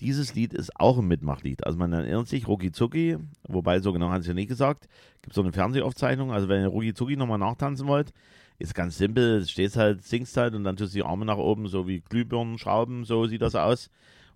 Dieses 0.01 0.35
Lied 0.35 0.53
ist 0.53 0.79
auch 0.79 0.99
ein 0.99 1.07
Mitmachlied. 1.07 1.65
Also 1.65 1.79
man 1.79 1.93
erinnert 1.93 2.29
sich, 2.29 2.47
Ruki 2.47 2.71
Zucki, 2.71 3.17
wobei 3.49 3.81
so 3.81 3.93
genau 3.93 4.11
hat 4.11 4.21
es 4.21 4.27
ja 4.27 4.35
nicht 4.35 4.49
gesagt, 4.49 4.89
gibt 5.23 5.35
so 5.35 5.43
eine 5.43 5.53
Fernsehaufzeichnung. 5.53 6.33
Also 6.33 6.49
wenn 6.49 6.63
ihr 6.63 6.69
Ruki 6.69 6.93
Zucki 6.93 7.17
nochmal 7.17 7.39
nachtanzen 7.39 7.87
wollt, 7.87 8.13
ist 8.59 8.75
ganz 8.75 8.99
simpel, 8.99 9.47
stehst 9.47 9.77
halt, 9.77 10.05
singst 10.05 10.37
halt 10.37 10.55
und 10.55 10.65
dann 10.65 10.77
tust 10.77 10.95
du 10.95 10.99
die 10.99 11.05
Arme 11.05 11.25
nach 11.25 11.39
oben, 11.39 11.69
so 11.69 11.87
wie 11.87 12.01
Glühbirnen 12.01 12.59
schrauben, 12.59 13.05
so 13.05 13.27
sieht 13.27 13.43
das 13.43 13.55
aus. 13.55 13.91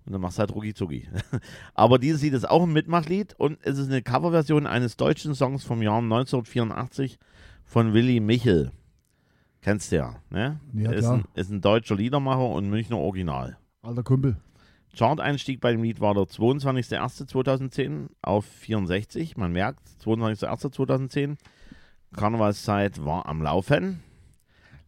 Und 0.06 0.12
dann 0.12 0.22
machst 0.22 0.38
du 0.38 0.40
halt 0.40 0.54
Ruki 0.54 0.72
Zucki. 0.72 1.08
Aber 1.74 1.98
dieses 1.98 2.22
Lied 2.22 2.32
ist 2.32 2.48
auch 2.48 2.62
ein 2.62 2.72
Mitmachlied 2.72 3.34
und 3.38 3.58
es 3.62 3.78
ist 3.78 3.88
eine 3.88 4.02
Coverversion 4.02 4.66
eines 4.66 4.96
deutschen 4.96 5.34
Songs 5.34 5.62
vom 5.64 5.82
Jahr 5.82 5.98
1984 5.98 7.18
von 7.64 7.92
Willy 7.92 8.20
Michel. 8.20 8.72
Kennst 9.60 9.92
du 9.92 9.96
ja, 9.96 10.16
ne? 10.30 10.58
Ja, 10.72 10.90
ist, 10.90 11.00
klar. 11.00 11.14
ein, 11.16 11.24
ist 11.34 11.50
ein 11.50 11.60
deutscher 11.60 11.96
Liedermacher 11.96 12.48
und 12.48 12.70
Münchner 12.70 12.96
Original. 12.96 13.58
Alter 13.82 14.02
Kumpel. 14.02 14.36
Chart-Einstieg 14.96 15.60
bei 15.60 15.72
dem 15.72 15.82
Lied 15.82 16.00
war 16.00 16.14
der 16.14 16.24
22.01.2010 16.24 18.08
auf 18.22 18.44
64. 18.44 19.36
Man 19.36 19.52
merkt, 19.52 19.86
22.01.2010. 20.04 21.36
Karnevalszeit 22.14 23.04
war 23.04 23.26
am 23.26 23.42
Laufen. 23.42 24.02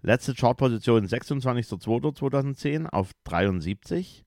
Letzte 0.03 0.35
Chartposition 0.35 1.07
26.02.2010 1.07 2.89
auf 2.89 3.13
73. 3.25 4.25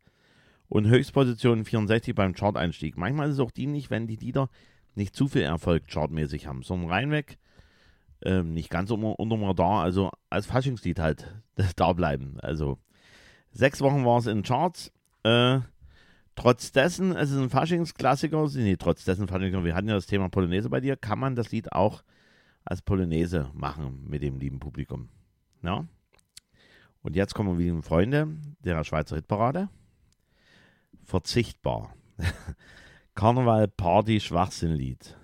Und 0.68 0.88
Höchstposition 0.88 1.66
64 1.66 2.16
beim 2.16 2.34
Chart-Einstieg. 2.34 2.98
Manchmal 2.98 3.28
ist 3.28 3.36
es 3.36 3.40
auch 3.40 3.52
dienlich, 3.52 3.90
wenn 3.90 4.08
die 4.08 4.16
Lieder 4.16 4.50
nicht 4.96 5.16
zu 5.16 5.28
viel 5.28 5.44
Erfolg 5.44 5.84
chartmäßig 5.88 6.48
haben, 6.48 6.64
sondern 6.64 6.90
reinweg 6.90 7.38
ähm, 8.24 8.54
nicht 8.54 8.70
ganz 8.70 8.92
unter, 8.92 9.20
unterm 9.20 9.44
Radar, 9.44 9.84
also 9.84 10.12
als 10.30 10.46
Faschingslied 10.46 11.00
halt 11.00 11.36
da 11.76 11.94
bleiben. 11.94 12.38
Also 12.42 12.78
sechs 13.52 13.82
Wochen 13.82 14.06
war 14.06 14.20
es 14.20 14.28
in 14.28 14.44
Charts. 14.44 14.92
Äh, 15.26 15.62
trotz 16.36 16.72
dessen, 16.72 17.16
es 17.16 17.32
ist 17.32 17.38
ein 17.40 17.50
Faschingsklassiker, 17.50 18.48
nee, 18.54 18.76
trotz 18.78 19.06
dessen 19.06 19.28
wir 19.28 19.76
hatten 19.76 19.88
ja 19.88 19.96
das 19.96 20.06
Thema 20.06 20.30
Polonaise 20.30 20.70
bei 20.70 20.80
dir, 20.80 20.96
kann 20.96 21.18
man 21.18 21.36
das 21.36 21.52
Lied 21.52 21.72
auch 21.72 22.04
als 22.64 22.84
Polonaise 22.84 23.50
machen 23.54 24.06
mit 24.08 24.22
dem 24.22 24.38
lieben 24.38 24.60
Publikum. 24.60 25.10
Ja? 25.64 25.88
Und 27.02 27.16
jetzt 27.16 27.34
kommen 27.34 27.58
wir, 27.58 27.66
lieben 27.66 27.82
Freunde, 27.82 28.28
der 28.60 28.84
Schweizer 28.84 29.16
Hitparade. 29.16 29.68
Verzichtbar. 31.04 31.96
Karneval, 33.16 33.68
Party, 33.68 34.20
Schwachsinnlied. 34.20 35.18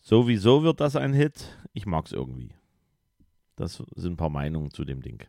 Sowieso 0.00 0.62
wird 0.62 0.80
das 0.80 0.96
ein 0.96 1.14
Hit. 1.14 1.56
Ich 1.72 1.86
mag 1.86 2.04
es 2.04 2.12
irgendwie. 2.12 2.52
Das 3.56 3.82
sind 3.94 4.12
ein 4.12 4.16
paar 4.18 4.30
Meinungen 4.30 4.70
zu 4.70 4.84
dem 4.84 5.00
Ding. 5.00 5.24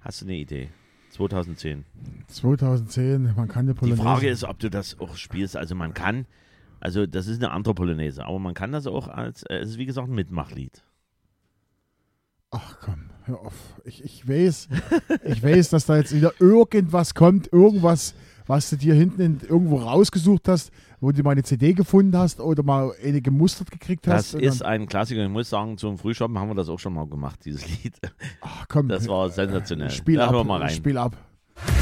Hast 0.00 0.22
du 0.22 0.26
eine 0.26 0.36
Idee? 0.36 0.70
2010. 1.10 1.84
2010, 2.28 3.34
man 3.36 3.48
kann 3.48 3.66
die 3.66 3.72
Die 3.74 3.78
Polonaise. 3.78 4.02
Frage 4.02 4.28
ist, 4.28 4.44
ob 4.44 4.58
du 4.58 4.70
das 4.70 4.98
auch 5.00 5.16
spielst. 5.16 5.56
Also 5.56 5.74
man 5.74 5.92
kann, 5.94 6.26
also 6.80 7.06
das 7.06 7.26
ist 7.26 7.42
eine 7.42 7.52
andere 7.52 7.74
Polonaise, 7.74 8.24
aber 8.24 8.38
man 8.38 8.54
kann 8.54 8.72
das 8.72 8.86
auch 8.86 9.08
als, 9.08 9.42
äh, 9.44 9.58
es 9.58 9.70
ist 9.70 9.78
wie 9.78 9.86
gesagt 9.86 10.08
ein 10.08 10.14
Mitmachlied. 10.14 10.82
Ach 12.52 12.78
komm, 12.80 13.10
hör 13.24 13.40
auf. 13.40 13.54
Ich, 13.84 14.02
ich 14.04 14.28
weiß, 14.28 14.68
ich 15.24 15.42
weiß, 15.42 15.70
dass 15.70 15.86
da 15.86 15.96
jetzt 15.96 16.14
wieder 16.14 16.32
irgendwas 16.40 17.14
kommt, 17.14 17.52
irgendwas, 17.52 18.14
was 18.50 18.68
du 18.68 18.76
dir 18.76 18.94
hinten 18.94 19.20
in, 19.20 19.40
irgendwo 19.48 19.76
rausgesucht 19.76 20.48
hast, 20.48 20.72
wo 21.00 21.12
du 21.12 21.22
mal 21.22 21.30
eine 21.30 21.44
CD 21.44 21.72
gefunden 21.72 22.16
hast 22.18 22.40
oder 22.40 22.64
mal 22.64 22.92
eine 23.02 23.22
gemustert 23.22 23.70
gekriegt 23.70 24.08
hast. 24.08 24.34
Das 24.34 24.40
ist 24.42 24.62
ein 24.62 24.88
Klassiker. 24.88 25.22
Ich 25.22 25.30
muss 25.30 25.48
sagen, 25.48 25.78
zum 25.78 25.96
Frühschoppen 25.96 26.36
haben 26.36 26.48
wir 26.50 26.56
das 26.56 26.68
auch 26.68 26.80
schon 26.80 26.94
mal 26.94 27.06
gemacht, 27.06 27.38
dieses 27.44 27.64
Lied. 27.68 27.94
ach 28.40 28.66
komm, 28.68 28.88
Das 28.88 29.06
war 29.06 29.30
sensationell. 29.30 29.90
Spiel 29.90 30.16
da 30.16 30.26
ab, 30.26 30.32
hören 30.32 30.40
wir 30.40 30.52
mal 30.52 30.62
rein. 30.62 30.70
Spiel 30.70 30.98
ab. 30.98 31.16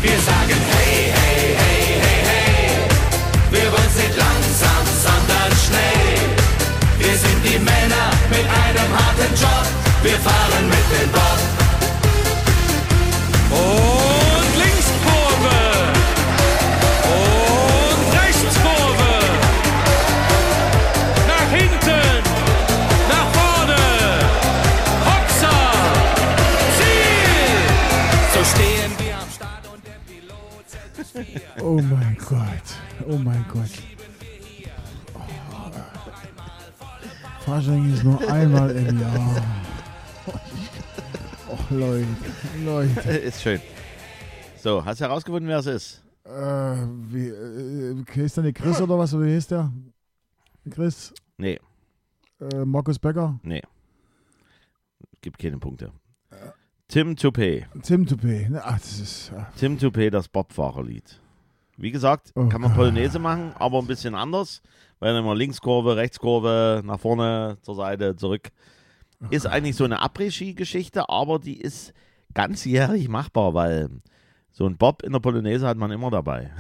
Wir 0.03 0.11
sagen 0.11 0.49
hey, 0.49 1.11
hey, 1.11 1.57
hey, 1.57 2.01
hey, 2.03 2.23
hey. 2.29 2.89
Wir 3.51 3.73
wollen's 3.73 3.97
nicht 3.97 4.17
langsam, 4.19 4.85
sondern 5.07 5.51
schnell. 5.65 6.21
Wir 6.99 7.17
sind 7.17 7.45
die 7.45 7.59
Männer 7.65 8.13
mit 8.29 8.45
einem 8.45 8.93
harten 8.93 9.33
Job. 9.41 9.65
Wir 10.03 10.19
fahren 10.19 10.67
mit 10.69 10.87
dem 10.93 11.11
Bob. 11.13 11.39
Und 13.59 14.08
Oh 31.63 31.81
mein 31.83 32.17
Gott, 32.19 32.77
oh 33.09 33.17
mein 33.19 33.45
Gott. 33.53 33.71
Oh. 35.15 35.21
Fasching 37.45 37.93
ist 37.93 38.05
nur 38.05 38.21
einmal 38.31 38.71
im 38.71 39.01
Jahr. 39.01 39.43
Oh 41.51 41.59
Leute, 41.71 42.07
Leute. 42.65 43.01
ist 43.11 43.43
schön. 43.43 43.61
So, 44.63 44.85
hast 44.85 45.01
du 45.01 45.05
herausgefunden, 45.05 45.49
wer 45.49 45.59
es 45.59 45.67
ist? 45.67 46.03
Äh, 46.25 46.31
wie, 46.31 47.29
äh, 47.29 48.05
heißt 48.17 48.37
der 48.37 48.45
nicht 48.45 48.57
Chris 48.59 48.81
oder 48.81 48.99
was? 48.99 49.15
Oder 49.15 49.27
wie 49.27 49.35
heißt 49.37 49.51
der? 49.51 49.73
Chris? 50.71 51.13
Nee, 51.39 51.59
Äh, 52.41 52.65
Markus 52.65 52.99
Becker? 52.99 53.39
nee. 53.43 53.63
Gibt 55.21 55.39
keine 55.39 55.59
Punkte. 55.59 55.91
Tim 56.87 57.15
Toupé. 57.17 57.67
Tim 57.83 58.05
Toupé. 58.07 58.49
Ach, 58.63 58.79
das 58.79 59.01
ist. 59.01 59.33
ah, 59.37 59.51
Tim 59.57 59.77
Toupé, 59.79 60.11
das 60.11 60.29
Bobfahrerlied. 60.29 61.21
Wie 61.79 61.93
gesagt, 61.93 62.33
Oh 62.35 62.49
kann 62.49 62.61
man. 62.61 62.75
Polonaise 62.75 63.21
machen, 63.21 63.53
aber 63.55 63.79
ein 63.79 63.87
bisschen 63.87 64.15
anders. 64.15 64.63
Weil 64.99 65.15
immer 65.17 65.35
Linkskurve, 65.35 65.97
Rechtskurve, 65.97 66.83
nach 66.85 66.99
vorne, 66.99 67.59
zur 67.63 67.77
Seite, 67.77 68.17
zurück. 68.17 68.51
Ist 69.31 69.47
eigentlich 69.47 69.77
so 69.77 69.85
eine 69.85 70.03
Après-Ski-Geschichte, 70.03 71.09
aber 71.09 71.39
die 71.39 71.61
ist 71.61 71.93
ganzjährig 72.35 73.09
machbar, 73.09 73.55
weil 73.55 73.89
so 74.51 74.67
ein 74.67 74.77
Bob 74.77 75.03
in 75.03 75.13
der 75.13 75.21
Polonaise 75.21 75.67
hat 75.67 75.77
man 75.77 75.93
immer 75.93 76.11
dabei. 76.11 76.51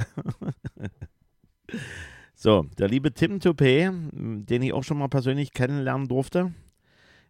so, 2.35 2.67
der 2.79 2.89
liebe 2.89 3.13
Tim 3.13 3.39
Toupé, 3.39 3.93
den 4.13 4.63
ich 4.63 4.73
auch 4.73 4.85
schon 4.85 4.99
mal 4.99 5.09
persönlich 5.09 5.53
kennenlernen 5.53 6.07
durfte, 6.07 6.53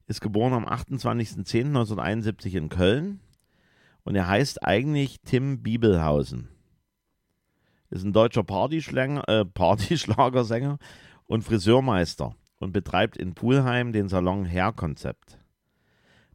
ist 0.07 0.21
geboren 0.21 0.53
am 0.53 0.67
28.10.1971 0.67 2.55
in 2.55 2.69
Köln 2.69 3.21
und 4.05 4.15
er 4.15 4.29
heißt 4.29 4.63
eigentlich 4.63 5.21
Tim 5.23 5.63
Bibelhausen. 5.63 6.49
Ist 7.91 8.05
ein 8.05 8.13
deutscher 8.13 8.45
Partyschlänger, 8.45 9.29
äh, 9.29 9.45
Partyschlagersänger 9.45 10.79
und 11.27 11.43
Friseurmeister 11.43 12.35
und 12.59 12.73
betreibt 12.73 13.17
in 13.17 13.35
Pulheim 13.35 13.93
den 13.93 14.09
Salon 14.09 14.45
Hair 14.45 14.73
Konzept. 14.73 15.39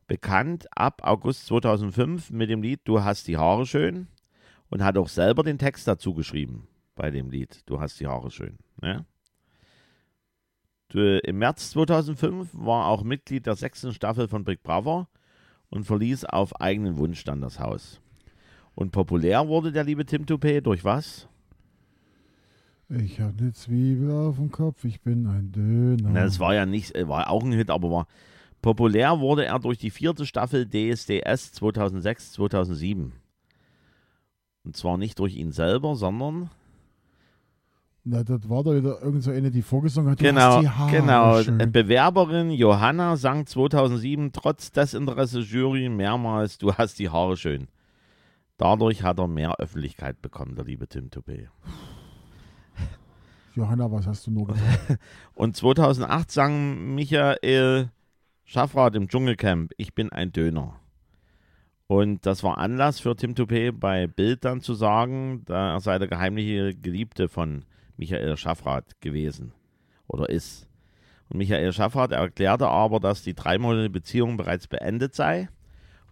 Bekannt 0.08 0.68
ab 0.76 1.02
August 1.04 1.46
2005 1.48 2.32
mit 2.32 2.50
dem 2.50 2.62
Lied 2.62 2.82
Du 2.84 3.04
hast 3.04 3.28
die 3.28 3.38
Haare 3.38 3.66
schön 3.66 4.08
und 4.70 4.84
hat 4.84 4.98
auch 4.98 5.08
selber 5.08 5.44
den 5.44 5.58
Text 5.58 5.88
dazu 5.88 6.14
geschrieben. 6.14 6.68
bei 6.96 7.12
dem 7.12 7.30
Lied. 7.30 7.62
Du 7.66 7.80
hast 7.80 8.00
die 8.00 8.08
Haare 8.08 8.30
schön. 8.32 8.58
Ne? 8.82 9.06
Im 10.94 11.40
März 11.40 11.72
2005 11.72 12.50
war 12.54 12.86
auch 12.86 13.04
Mitglied 13.04 13.48
der 13.48 13.56
sechsten 13.56 13.94
Staffel 13.94 14.28
von 14.28 14.44
Big 14.44 14.62
Brother 14.62 15.08
und 15.70 15.86
verließ 15.86 16.26
auf 16.26 16.62
eigenen 16.62 16.98
Wunsch 16.98 17.24
dann 17.24 17.42
das 17.42 17.60
Haus. 17.60 18.00
Und 18.76 18.92
populär 18.92 19.48
wurde 19.48 19.72
der 19.72 19.84
liebe 19.84 20.06
Tim 20.06 20.26
Toupé 20.26 20.62
durch 20.62 20.84
was? 20.84 21.28
Ich 22.90 23.20
habe 23.20 23.34
eine 23.40 23.54
Zwiebel 23.54 24.12
auf 24.12 24.36
dem 24.36 24.52
Kopf, 24.52 24.84
ich 24.84 25.02
bin 25.02 25.26
ein 25.28 25.52
Döner. 25.52 26.10
Na, 26.12 26.26
es 26.26 26.40
war 26.40 26.54
ja 26.54 26.66
nicht, 26.66 26.96
äh, 26.96 27.08
war 27.08 27.30
auch 27.30 27.44
ein 27.44 27.52
Hit, 27.52 27.70
aber 27.70 27.90
war 27.90 28.08
populär 28.62 29.20
wurde 29.20 29.46
er 29.46 29.60
durch 29.60 29.78
die 29.78 29.90
vierte 29.90 30.26
Staffel 30.26 30.68
DSDS 30.68 31.54
2006, 31.54 32.34
2007. 32.34 33.14
Und 34.64 34.78
zwar 34.78 34.98
nicht 34.98 35.20
durch 35.20 35.36
ihn 35.36 35.52
selber, 35.52 35.96
sondern 35.96 36.50
Na, 38.04 38.24
das 38.24 38.50
war 38.50 38.64
doch 38.64 38.74
wieder 38.74 39.02
irgend 39.02 39.24
so 39.24 39.32
eine, 39.32 39.52
die 39.52 39.62
vorgesungen 39.62 40.12
hat. 40.12 40.20
du 40.20 40.24
genau, 40.24 40.56
hast 40.56 40.62
die 40.62 40.70
Haare 40.70 40.92
genau. 40.92 41.42
schön. 41.42 41.72
Bewerberin 41.72 42.52
Johanna 42.52 43.16
sang 43.18 43.46
2007 43.46 44.32
trotz 44.34 44.72
Desinteresse 44.72 45.40
Jury 45.40 45.90
mehrmals, 45.90 46.58
du 46.58 46.74
hast 46.74 47.00
die 47.00 47.10
Haare 47.10 47.38
schön. 47.38 47.68
Dadurch 48.58 49.04
hat 49.04 49.20
er 49.20 49.28
mehr 49.28 49.56
Öffentlichkeit 49.60 50.22
bekommen, 50.22 50.56
der 50.56 50.66
liebe 50.66 50.88
Tim 50.88 51.10
Toupé. 51.10 51.48
Johanna, 53.56 53.92
was 53.92 54.08
hast 54.08 54.26
du 54.26 54.32
nur 54.32 54.48
gesagt? 54.48 55.00
Und 55.36 55.56
2008 55.56 56.32
sang 56.32 56.96
Michael 56.96 57.92
Schaffrath 58.46 58.96
im 58.96 59.08
Dschungelcamp, 59.08 59.72
ich 59.78 59.94
bin 59.94 60.12
ein 60.12 60.32
Döner. 60.32 60.80
Und 61.88 62.26
das 62.26 62.44
war 62.44 62.58
Anlass 62.58 63.00
für 63.00 63.16
Tim 63.16 63.34
Toupé 63.34 63.72
bei 63.72 64.08
Bild 64.08 64.46
dann 64.46 64.62
zu 64.62 64.74
sagen, 64.74 65.44
da 65.46 65.74
er 65.74 65.80
sei 65.80 66.00
der 66.00 66.08
geheimliche 66.08 66.74
Geliebte 66.74 67.30
von 67.30 67.66
Michael 67.98 68.36
Schaffrath 68.38 69.00
gewesen 69.02 69.54
oder 70.08 70.30
ist. 70.30 70.68
Und 71.30 71.38
Michael 71.38 71.74
Schaffrath 71.74 72.12
erklärte 72.12 72.68
aber, 72.68 73.00
dass 73.00 73.24
die 73.24 73.36
dreimonatige 73.36 73.92
Beziehung 73.92 74.38
bereits 74.38 74.68
beendet 74.68 75.14
sei 75.14 75.50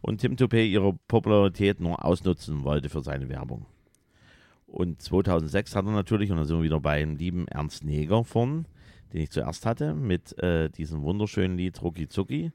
und 0.02 0.20
Tim 0.20 0.36
Toupé 0.36 0.66
ihre 0.66 0.94
Popularität 1.08 1.80
nur 1.80 2.06
ausnutzen 2.06 2.64
wollte 2.64 2.90
für 2.90 3.02
seine 3.02 3.30
Werbung. 3.30 3.66
Und 4.72 5.02
2006 5.02 5.76
hat 5.76 5.86
er 5.86 5.92
natürlich, 5.92 6.32
und 6.32 6.38
da 6.38 6.46
sind 6.46 6.58
wir 6.58 6.64
wieder 6.64 6.80
bei 6.80 7.00
dem 7.00 7.18
lieben 7.18 7.46
Ernst 7.50 7.84
Neger 7.84 8.24
von, 8.24 8.66
den 9.12 9.22
ich 9.22 9.30
zuerst 9.30 9.66
hatte, 9.66 9.94
mit 9.94 10.38
äh, 10.42 10.70
diesem 10.70 11.02
wunderschönen 11.02 11.58
Lied 11.58 11.82
Rucki 11.82 12.08
Zucki, 12.08 12.54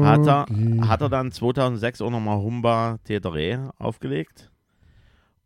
hat 0.00 0.26
er, 0.26 0.42
Okay. 0.50 0.80
hat 0.80 1.02
er 1.02 1.10
dann 1.10 1.30
2006 1.30 2.00
auch 2.00 2.10
nochmal 2.10 2.38
Humba 2.38 2.98
Tetere 3.04 3.72
aufgelegt 3.78 4.50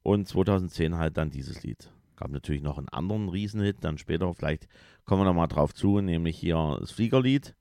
und 0.05 0.29
2010 0.29 0.97
halt 0.97 1.17
dann 1.17 1.31
dieses 1.31 1.65
Lied. 1.65 1.91
Gab 2.17 2.31
natürlich 2.31 2.63
noch 2.63 2.79
einen 2.79 2.89
anderen 2.89 3.29
Riesenhit, 3.29 3.79
dann 3.81 3.99
später, 3.99 4.33
vielleicht 4.35 4.69
kommen 5.05 5.23
wir 5.23 5.27
nochmal 5.27 5.49
drauf 5.49 5.75
zu, 5.75 6.01
nämlich 6.01 6.39
hier 6.39 6.77
das 6.81 6.93
Fliegerlied, 6.93 7.57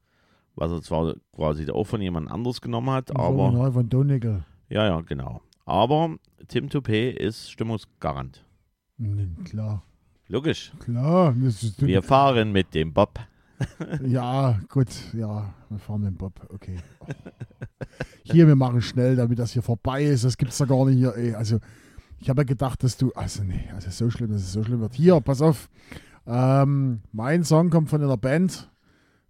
was 0.56 0.72
er 0.72 0.82
zwar 0.84 1.16
quasi 1.36 1.70
auch 1.72 1.86
von 1.86 2.02
jemand 2.02 2.30
anders 2.30 2.62
genommen 2.62 2.92
hat, 2.92 3.16
aber 3.16 3.72
von 3.72 3.90
Donegal. 3.90 4.46
ja, 4.70 4.86
ja, 4.86 5.02
genau. 5.02 5.42
Aber 5.66 6.16
Tim 6.48 6.70
Toupé 6.70 7.10
ist 7.12 7.52
Stimmungsgarant. 7.52 8.44
Hm, 8.98 9.44
Klar, 9.44 9.84
Logisch. 10.28 10.72
klar. 10.80 11.34
Wir 11.36 12.02
fahren 12.02 12.52
mit 12.52 12.74
dem 12.74 12.94
Bob. 12.94 13.20
ja, 14.06 14.60
gut, 14.70 14.88
ja, 15.14 15.54
wir 15.70 15.80
fahren 15.80 16.02
mit 16.02 16.12
dem 16.12 16.18
Bob, 16.18 16.34
okay. 16.54 16.78
Oh. 17.00 17.06
Hier, 18.24 18.48
wir 18.48 18.56
machen 18.56 18.82
schnell, 18.82 19.16
damit 19.16 19.40
das 19.40 19.52
hier 19.54 19.62
vorbei 19.62 20.04
ist. 20.04 20.24
Das 20.24 20.38
gibt's 20.38 20.58
doch 20.58 20.68
gar 20.68 20.86
nicht 20.86 20.98
hier, 20.98 21.16
ey. 21.16 21.34
Also, 21.34 21.60
ich 22.20 22.30
habe 22.30 22.42
ja 22.42 22.46
gedacht, 22.46 22.84
dass 22.84 22.98
du, 22.98 23.12
also 23.14 23.44
nee, 23.44 23.70
also 23.74 23.90
so 23.90 24.10
schlimm, 24.10 24.32
dass 24.32 24.42
es 24.42 24.52
so 24.54 24.64
schlimm 24.64 24.80
wird. 24.82 24.94
Hier, 24.94 25.20
pass 25.22 25.42
auf. 25.42 25.70
Ähm, 26.26 27.02
mein 27.12 27.44
Song 27.44 27.70
kommt 27.70 27.90
von 27.90 28.04
einer 28.04 28.18
Band, 28.18 28.70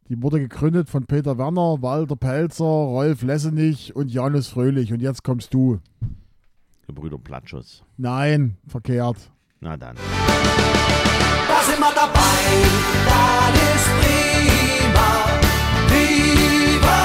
die 0.10 0.21
wurde 0.21 0.39
gegründet 0.39 0.89
von 0.89 1.06
Peter 1.06 1.38
Werner, 1.38 1.82
Walter 1.82 2.15
Pelzer, 2.15 2.63
Rolf 2.63 3.21
Lessenich 3.21 3.95
und 3.95 4.10
Janus 4.12 4.47
Fröhlich. 4.47 4.91
Und 4.93 5.01
jetzt 5.01 5.23
kommst 5.23 5.53
du. 5.53 5.80
Gebrüder 6.88 7.17
Platschus. 7.17 7.84
Nein, 7.97 8.58
verkehrt. 8.67 9.30
Na 9.60 9.76
dann. 9.78 9.95
Da 9.95 11.62
sind 11.63 11.80
wir 11.80 11.93
dabei, 11.93 12.39
das 13.08 13.54
ist 13.76 13.89
prima. 14.00 15.10
Viva 15.89 17.02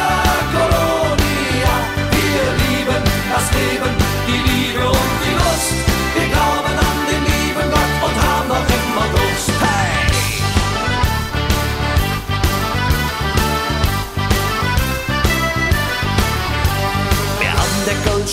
Colonia, 0.52 1.74
wir 2.12 2.44
lieben 2.62 3.02
das 3.32 3.46
Leben, 3.52 4.01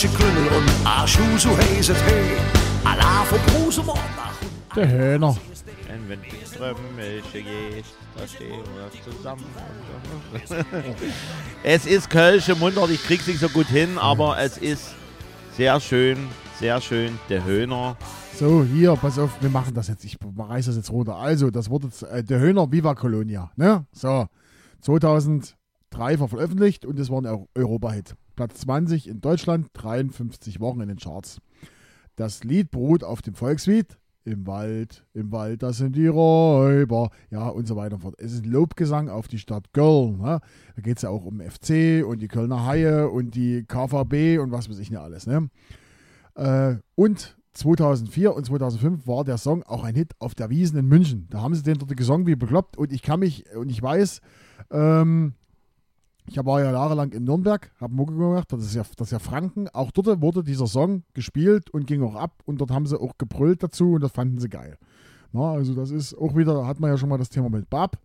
Klüngel 0.08 0.48
und 0.58 0.88
Arschu, 0.88 1.22
so 1.38 1.50
heißt 1.58 1.90
es. 1.90 1.98
Der 4.76 4.90
Höhner. 4.90 5.36
Denn 5.88 6.08
wenn 6.08 6.20
die 6.22 6.46
Strömmische 6.46 7.42
geht, 7.44 7.86
da 8.16 8.28
stehen 8.28 8.62
wir 8.76 9.14
zusammen. 9.14 9.44
es 11.64 11.86
ist 11.86 12.10
Kölsche 12.10 12.56
Mundart, 12.56 12.92
ich 12.92 13.04
krieg's 13.04 13.28
nicht 13.28 13.40
so 13.40 13.50
gut 13.50 13.66
hin, 13.68 13.98
aber 13.98 14.38
es 14.40 14.58
ist 14.58 14.94
sehr 15.58 15.80
schön, 15.80 16.18
sehr 16.60 16.80
schön. 16.80 17.18
Der 17.28 17.44
Höhner. 17.44 17.98
So, 18.38 18.64
hier, 18.64 18.96
pass 18.96 19.20
auf, 19.20 19.32
wir 19.42 19.50
machen 19.50 19.74
das 19.74 19.88
jetzt. 19.90 20.06
Ich 20.06 20.18
reiß 20.38 20.68
das 20.68 20.76
jetzt 20.78 20.92
runter. 20.92 21.16
Also, 21.18 21.50
das 21.50 21.70
wurde 21.70 21.88
jetzt, 21.88 22.04
äh, 22.04 22.24
der 22.24 22.40
Höhner 22.40 22.72
Viva 22.72 22.96
Colonia. 22.96 23.52
Ne? 23.58 23.86
So, 23.92 24.28
2003 24.82 26.20
war 26.20 26.28
veröffentlicht 26.30 26.86
und 26.86 26.98
es 27.00 27.10
war 27.10 27.22
ein 27.22 27.26
Eu- 27.26 27.48
Europa-Hit. 27.56 28.16
Platz 28.40 28.62
20 28.62 29.10
in 29.10 29.20
Deutschland, 29.20 29.68
53 29.74 30.62
Wochen 30.62 30.80
in 30.80 30.88
den 30.88 30.98
Charts. 30.98 31.42
Das 32.16 32.46
Lied 32.46 32.72
beruht 32.72 33.04
auf 33.04 33.22
dem 33.22 33.34
Volkslied 33.34 34.00
Im 34.24 34.48
Wald, 34.48 35.06
im 35.14 35.34
Wald, 35.34 35.62
das 35.62 35.80
sind 35.80 35.94
die 35.98 36.08
Räuber, 36.08 37.10
ja 37.32 37.50
und 37.50 37.68
so 37.68 37.76
weiter 37.76 37.96
und 37.96 38.02
fort. 38.02 38.16
Es 38.18 38.32
ist 38.32 38.46
ein 38.46 38.50
Lobgesang 38.50 39.10
auf 39.10 39.28
die 39.28 39.40
Stadt 39.40 39.74
Köln. 39.74 40.20
Ne? 40.20 40.40
Da 40.74 40.82
geht 40.82 40.96
es 40.96 41.02
ja 41.02 41.10
auch 41.10 41.26
um 41.26 41.42
FC 41.42 42.02
und 42.08 42.22
die 42.22 42.30
Kölner 42.30 42.66
Haie 42.66 43.10
und 43.10 43.36
die 43.36 43.66
KVB 43.66 44.42
und 44.42 44.54
was 44.54 44.70
weiß 44.70 44.80
ich 44.80 44.90
nicht 44.90 45.02
alles. 45.02 45.28
Ne? 45.28 45.50
Äh, 46.36 46.76
und 46.96 47.38
2004 47.52 48.34
und 48.34 48.46
2005 48.46 49.06
war 49.06 49.26
der 49.26 49.38
Song 49.38 49.64
auch 49.64 49.84
ein 49.84 49.96
Hit 49.96 50.14
auf 50.20 50.34
der 50.34 50.50
Wiesen 50.50 50.80
in 50.80 50.86
München. 50.88 51.28
Da 51.30 51.42
haben 51.42 51.56
sie 51.56 51.64
den 51.64 51.78
dort 51.78 51.98
gesungen 51.98 52.26
wie 52.26 52.38
bekloppt 52.38 52.78
und 52.78 52.94
ich 52.94 53.02
kann 53.02 53.20
mich 53.20 53.54
und 53.54 53.70
ich 53.70 53.82
weiß, 53.82 54.22
ähm, 54.72 55.34
ich 56.30 56.38
war 56.46 56.62
ja 56.62 56.72
jahrelang 56.72 57.12
in 57.12 57.24
Nürnberg, 57.24 57.72
habe 57.80 57.94
Mucke 57.94 58.14
gemacht, 58.16 58.52
das 58.52 58.62
ist, 58.64 58.76
ja, 58.76 58.84
das 58.98 59.08
ist 59.08 59.12
ja 59.12 59.20
Franken. 59.20 59.68
Auch 59.70 59.92
dort 59.92 60.22
wurde 60.22 60.44
dieser 60.44 60.68
Song 60.68 61.04
gespielt 61.14 61.70
und 61.72 61.88
ging 61.88 62.04
auch 62.04 62.16
ab 62.16 62.42
und 62.46 62.62
dort 62.62 62.72
haben 62.72 62.86
sie 62.86 63.00
auch 63.00 63.18
gebrüllt 63.18 63.64
dazu 63.64 63.94
und 63.94 64.02
das 64.02 64.12
fanden 64.12 64.40
sie 64.40 64.50
geil. 64.50 64.78
Na, 65.32 65.52
also 65.52 65.74
das 65.76 65.92
ist 65.92 66.14
auch 66.16 66.36
wieder, 66.36 66.54
da 66.54 66.66
hat 66.68 66.80
man 66.80 66.90
ja 66.90 66.98
schon 66.98 67.10
mal 67.10 67.18
das 67.18 67.30
Thema 67.30 67.50
mit 67.50 67.70
Bab 67.70 67.98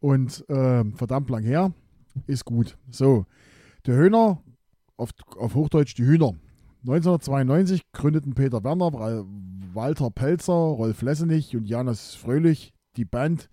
und 0.00 0.44
ähm, 0.48 0.94
verdammt 0.94 1.30
lang 1.30 1.42
her, 1.44 1.72
ist 2.26 2.44
gut. 2.44 2.76
So, 2.90 3.24
der 3.86 3.94
Höhner, 3.96 4.40
auf, 4.96 5.10
auf 5.36 5.54
Hochdeutsch 5.54 5.94
die 5.96 6.04
Hühner. 6.04 6.34
1992 6.84 7.92
gründeten 7.92 8.34
Peter 8.34 8.62
Werner, 8.64 8.92
Wa- 8.92 9.24
Walter 9.72 10.10
Pelzer, 10.10 10.52
Rolf 10.52 11.02
Lessenich 11.02 11.56
und 11.56 11.66
Janus 11.68 12.14
Fröhlich 12.14 12.74
die 12.96 13.04
Band 13.04 13.48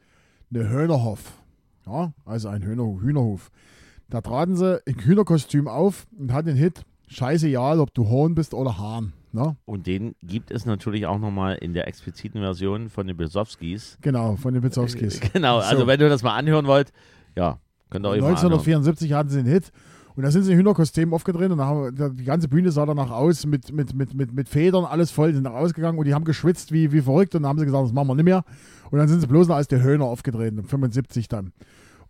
Ne 0.50 0.68
Höhnerhof. 0.68 1.44
Ja, 1.86 2.14
also 2.26 2.50
ein 2.50 2.64
Hühner, 2.64 3.00
Hühnerhof. 3.02 3.52
Da 4.10 4.22
traten 4.22 4.56
sie 4.56 4.82
in 4.86 4.96
Hühnerkostüm 4.96 5.68
auf 5.68 6.08
und 6.18 6.34
hatten 6.34 6.48
den 6.48 6.58
Hit 6.58 6.84
Scheiße 7.08 7.48
egal, 7.48 7.80
ob 7.80 7.94
du 7.94 8.08
Horn 8.08 8.36
bist 8.36 8.54
oder 8.54 8.78
Hahn. 8.78 9.14
Ne? 9.32 9.56
Und 9.66 9.88
den 9.88 10.16
gibt 10.24 10.52
es 10.52 10.66
natürlich 10.66 11.06
auch 11.06 11.20
nochmal 11.20 11.56
in 11.56 11.74
der 11.74 11.88
expliziten 11.88 12.42
Version 12.42 12.90
von 12.90 13.08
den 13.08 13.18
Besowskis. 13.18 13.98
Genau, 14.02 14.36
von 14.36 14.54
den 14.54 14.64
Witzowskis. 14.64 15.20
Genau, 15.34 15.58
also 15.58 15.82
So. 15.82 15.88
wenn 15.88 16.00
du 16.00 16.10
das 16.10 16.24
mal 16.24 16.36
anhören 16.36 16.66
wollt, 16.66 16.92
ja, 17.36 17.60
könnt 17.90 18.06
ihr 18.06 18.10
euch 18.10 18.22
mal 18.22 18.28
anhören. 18.30 18.54
1974 18.54 19.14
hatten 19.14 19.30
sie 19.30 19.44
den 19.44 19.52
Hit 19.52 19.72
und 20.16 20.24
da 20.24 20.32
sind 20.32 20.44
sie 20.44 20.52
in 20.52 20.58
Hühnerkostüm 20.58 21.14
aufgedreht 21.14 21.52
und 21.52 21.62
haben, 21.62 21.96
die 22.18 22.24
ganze 22.24 22.48
Bühne 22.48 22.72
sah 22.72 22.86
danach 22.86 23.12
aus 23.12 23.46
mit, 23.46 23.72
mit, 23.72 23.94
mit, 23.94 24.14
mit, 24.16 24.34
mit 24.34 24.50
Federn, 24.50 24.86
alles 24.86 25.12
voll, 25.12 25.34
sind 25.34 25.44
nach 25.44 25.54
ausgegangen 25.54 25.98
und 26.00 26.06
die 26.06 26.14
haben 26.14 26.26
geschwitzt 26.26 26.72
wie, 26.72 26.92
wie 26.92 27.02
verrückt 27.02 27.36
und 27.36 27.44
dann 27.44 27.50
haben 27.50 27.60
sie 27.60 27.66
gesagt, 27.66 27.86
das 27.86 27.94
machen 27.94 28.08
wir 28.08 28.16
nicht 28.16 28.26
mehr. 28.26 28.44
Und 28.90 28.98
dann 28.98 29.08
sind 29.08 29.22
sie 29.22 29.28
bloß 29.28 29.48
noch 29.48 29.56
als 29.56 29.68
der 29.68 29.82
Höhner 29.82 30.06
aufgetreten, 30.06 30.64
75 30.64 31.28
dann. 31.28 31.54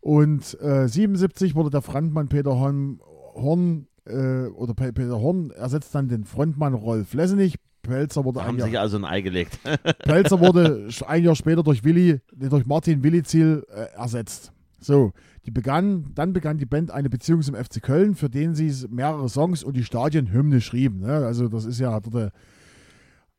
Und 0.01 0.59
äh, 0.61 0.87
77 0.87 1.55
wurde 1.55 1.69
der 1.69 1.81
Frontmann 1.81 2.29
Peter 2.29 2.51
Horn, 2.51 2.99
Horn 3.35 3.87
äh, 4.05 4.47
oder 4.47 4.73
Pe 4.73 4.93
Peter 4.93 5.19
Horn 5.19 5.51
ersetzt 5.51 5.93
dann 5.93 6.07
den 6.07 6.23
Frontmann 6.23 6.73
Rolf 6.73 7.13
Lessenich. 7.13 7.55
Pelzer 7.81 8.25
wurde 8.25 8.39
Da 8.39 8.41
ein 8.41 8.47
haben 8.47 8.57
Jahr, 8.59 8.67
sich 8.67 8.79
also 8.79 8.97
ein 8.97 9.05
Ei 9.05 9.21
gelegt. 9.21 9.59
Pelzer 9.99 10.39
wurde 10.39 10.89
ein 11.07 11.23
Jahr 11.23 11.35
später 11.35 11.63
durch 11.63 11.83
Willi, 11.83 12.19
durch 12.33 12.65
Martin 12.65 13.03
Williziel 13.03 13.65
äh, 13.69 13.97
ersetzt. 13.97 14.51
So, 14.81 15.11
die 15.45 15.51
begann, 15.51 16.11
dann 16.15 16.31
begann 16.33 16.57
die 16.57 16.65
Band 16.65 16.91
eine 16.91 17.09
Beziehung 17.09 17.41
zum 17.41 17.55
FC 17.55 17.81
Köln, 17.81 18.15
für 18.15 18.29
den 18.29 18.53
sie 18.55 18.87
mehrere 18.89 19.27
Songs 19.27 19.63
und 19.63 19.75
die 19.75 19.83
Stadionhymne 19.83 20.61
schrieben. 20.61 20.99
Ne? 20.99 21.25
Also 21.25 21.47
das 21.47 21.65
ist 21.65 21.79
ja 21.79 21.99
dort, 21.99 22.15
äh, 22.15 22.31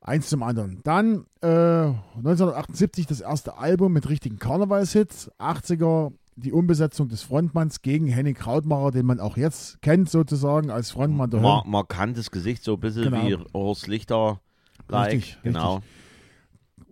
Eins 0.02 0.30
zum 0.30 0.42
anderen. 0.42 0.80
Dann 0.82 1.26
äh, 1.42 1.46
1978 1.46 3.06
das 3.06 3.20
erste 3.20 3.58
Album 3.58 3.92
mit 3.92 4.08
richtigen 4.08 4.38
Karnevalshits. 4.38 5.30
80er 5.38 6.12
die 6.40 6.52
Umbesetzung 6.52 7.08
des 7.08 7.22
Frontmanns 7.22 7.82
gegen 7.82 8.06
Henning 8.06 8.34
Krautmacher, 8.34 8.90
den 8.90 9.06
man 9.06 9.20
auch 9.20 9.36
jetzt 9.36 9.80
kennt 9.82 10.10
sozusagen 10.10 10.70
als 10.70 10.90
Frontmann 10.90 11.30
der 11.30 11.40
Mar 11.40 11.64
markantes 11.66 12.30
Gesicht, 12.30 12.64
so 12.64 12.74
ein 12.74 12.80
bisschen 12.80 13.04
Genau. 13.04 13.24
wie 13.24 13.36
Horst 13.54 13.86
Lichter. 13.86 14.40
Like. 14.88 15.12
Richtig, 15.12 15.38
genau. 15.42 15.80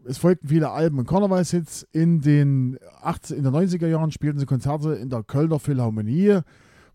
Es 0.05 0.19
folgten 0.19 0.49
viele 0.49 0.71
Alben 0.71 0.99
und 0.99 1.07
Karnevalshits. 1.09 1.87
In 1.93 2.21
den 2.21 2.79
80, 3.03 3.37
in 3.39 3.45
den 3.45 3.53
90er 3.53 3.89
Jahren 3.89 4.11
spielten 4.11 4.39
sie 4.39 4.47
Konzerte 4.47 4.95
in 4.95 5.11
der 5.11 5.23
Kölner 5.23 5.59
Philharmonie, 5.59 6.39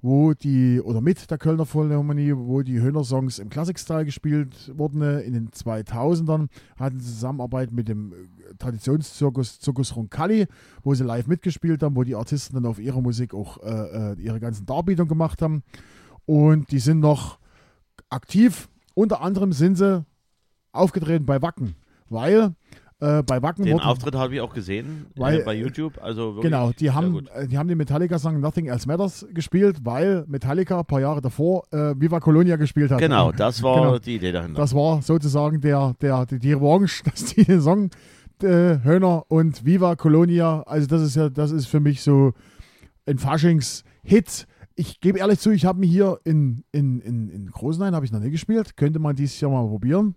wo 0.03 0.33
die, 0.33 0.81
oder 0.81 0.99
mit 0.99 1.31
der 1.31 1.37
Kölner 1.37 1.65
Philharmonie, 1.65 2.33
wo 2.35 2.61
die 2.61 2.81
Höhner-Songs 2.81 3.39
im 3.39 3.49
Classic-Style 3.49 4.03
gespielt 4.03 4.69
wurden. 4.75 5.01
In 5.21 5.31
den 5.31 5.49
2000ern 5.49 6.49
hatten 6.75 6.99
sie 6.99 7.13
Zusammenarbeit 7.13 7.71
mit 7.71 7.87
dem 7.87 8.11
äh, 8.11 8.53
Traditionszirkus 8.59 9.61
Zirkus 9.61 9.95
Roncalli, 9.95 10.47
wo 10.83 10.93
sie 10.93 11.05
live 11.05 11.27
mitgespielt 11.27 11.81
haben, 11.83 11.95
wo 11.95 12.03
die 12.03 12.15
Artisten 12.15 12.53
dann 12.55 12.65
auf 12.65 12.79
ihrer 12.79 12.99
Musik 12.99 13.33
auch 13.33 13.63
äh, 13.63 14.11
äh, 14.11 14.21
ihre 14.21 14.41
ganzen 14.41 14.65
Darbietungen 14.65 15.07
gemacht 15.07 15.41
haben. 15.41 15.63
Und 16.25 16.69
die 16.71 16.79
sind 16.79 16.99
noch 16.99 17.39
aktiv. 18.09 18.67
Unter 18.95 19.21
anderem 19.21 19.53
sind 19.53 19.77
sie 19.77 20.05
aufgetreten 20.73 21.25
bei 21.25 21.41
Wacken, 21.41 21.75
weil 22.09 22.53
äh, 23.03 23.23
bei 23.23 23.41
Wacken 23.41 23.65
Den 23.65 23.79
Auftritt 23.79 24.15
habe 24.15 24.35
ich 24.35 24.41
auch 24.41 24.53
gesehen 24.53 25.05
Weil, 25.15 25.41
äh, 25.41 25.43
bei 25.43 25.53
YouTube. 25.55 25.99
Also 26.01 26.35
wirklich 26.35 26.51
Genau, 26.51 26.71
die 26.71 26.91
haben, 26.91 27.27
äh, 27.33 27.47
die 27.47 27.57
haben 27.57 27.67
den 27.67 27.77
Metallica-Song 27.77 28.39
Nothing 28.39 28.67
Else 28.67 28.87
Matters 28.87 29.25
gespielt, 29.33 29.77
weil 29.83 30.23
Metallica 30.27 30.79
ein 30.79 30.85
paar 30.85 31.01
Jahre 31.01 31.21
davor 31.21 31.63
äh, 31.71 31.93
Viva 31.99 32.19
Colonia 32.19 32.55
gespielt 32.55 32.91
hat. 32.91 32.99
Genau, 32.99 33.31
das 33.37 33.61
war 33.61 33.75
Genau. 33.81 33.99
die 33.99 34.15
Idee 34.15 34.31
dahinter. 34.31 34.59
Das 34.61 34.73
war 34.73 35.01
sozusagen 35.01 35.59
der, 35.61 35.95
der, 36.01 36.25
die, 36.25 36.39
die 36.39 36.53
Revanche, 36.53 37.03
dass 37.09 37.25
die 37.25 37.43
den 37.43 37.61
Song 37.61 37.89
äh, 38.41 38.79
Höhner 38.83 39.23
und 39.29 39.65
Viva 39.65 39.95
Colonia, 39.95 40.61
also 40.63 40.87
das 40.87 41.01
ist 41.01 41.15
ja, 41.15 41.29
das 41.29 41.51
ist 41.51 41.65
für 41.67 41.79
mich 41.79 42.01
so 42.01 42.33
ein 43.05 43.17
Faschings-Hit. 43.17 44.47
Ich 44.75 44.99
gebe 45.01 45.19
ehrlich 45.19 45.39
zu, 45.39 45.51
ich 45.51 45.65
habe 45.65 45.79
mir 45.79 45.85
hier 45.85 46.19
in, 46.23 46.63
in, 46.71 46.99
in, 47.01 47.29
in 47.29 47.51
Großenhain 47.51 47.93
habe 47.93 48.05
ich 48.05 48.11
noch 48.11 48.19
nie 48.19 48.31
gespielt. 48.31 48.75
Könnte 48.75 48.97
man 48.99 49.15
dieses 49.15 49.39
Jahr 49.39 49.51
mal 49.51 49.67
probieren. 49.67 50.15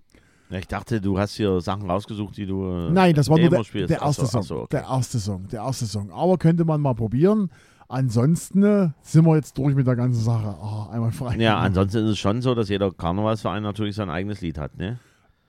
Ja, 0.51 0.59
ich 0.59 0.69
dachte, 0.69 1.01
du 1.01 1.19
hast 1.19 1.35
hier 1.35 1.61
Sachen 1.61 1.91
rausgesucht, 1.91 2.37
die 2.37 2.47
du. 2.47 2.65
äh, 2.65 2.91
Nein, 2.91 3.15
das 3.15 3.29
war 3.29 3.37
nur 3.39 3.51
der, 3.51 3.63
der 3.87 4.01
erste 4.01 4.27
Song. 4.27 4.41
ach 4.41 4.45
so, 4.47 4.57
okay. 4.61 4.69
Der 4.73 4.83
erste 4.83 5.19
Song, 5.19 5.49
der 5.49 5.63
erste 5.63 5.87
Song. 5.87 6.11
Aber 6.13 6.39
könnte 6.39 6.65
man 6.65 6.81
mal 6.81 6.95
probieren. 6.95 7.51
Ansonsten 7.89 8.63
äh, 8.65 8.89
sind 9.03 9.25
wir 9.27 9.37
jetzt 9.37 9.57
durch 9.59 9.75
mit 9.77 9.87
der 9.87 9.95
ganzen 9.97 10.21
Sache. 10.23 10.55
Oh, 10.61 10.87
einmal 10.91 11.13
frei. 11.13 11.37
Ja, 11.37 11.59
ansonsten 11.59 11.99
ist 12.05 12.11
es 12.13 12.19
schon 12.19 12.43
so, 12.43 12.55
dass 12.55 12.69
jeder 12.69 12.91
Karnevalsverein 12.93 13.63
natürlich 13.63 13.95
sein 13.97 14.11
eigenes 14.11 14.41
Lied 14.41 14.59
hat, 14.59 14.77
ne? 14.77 14.99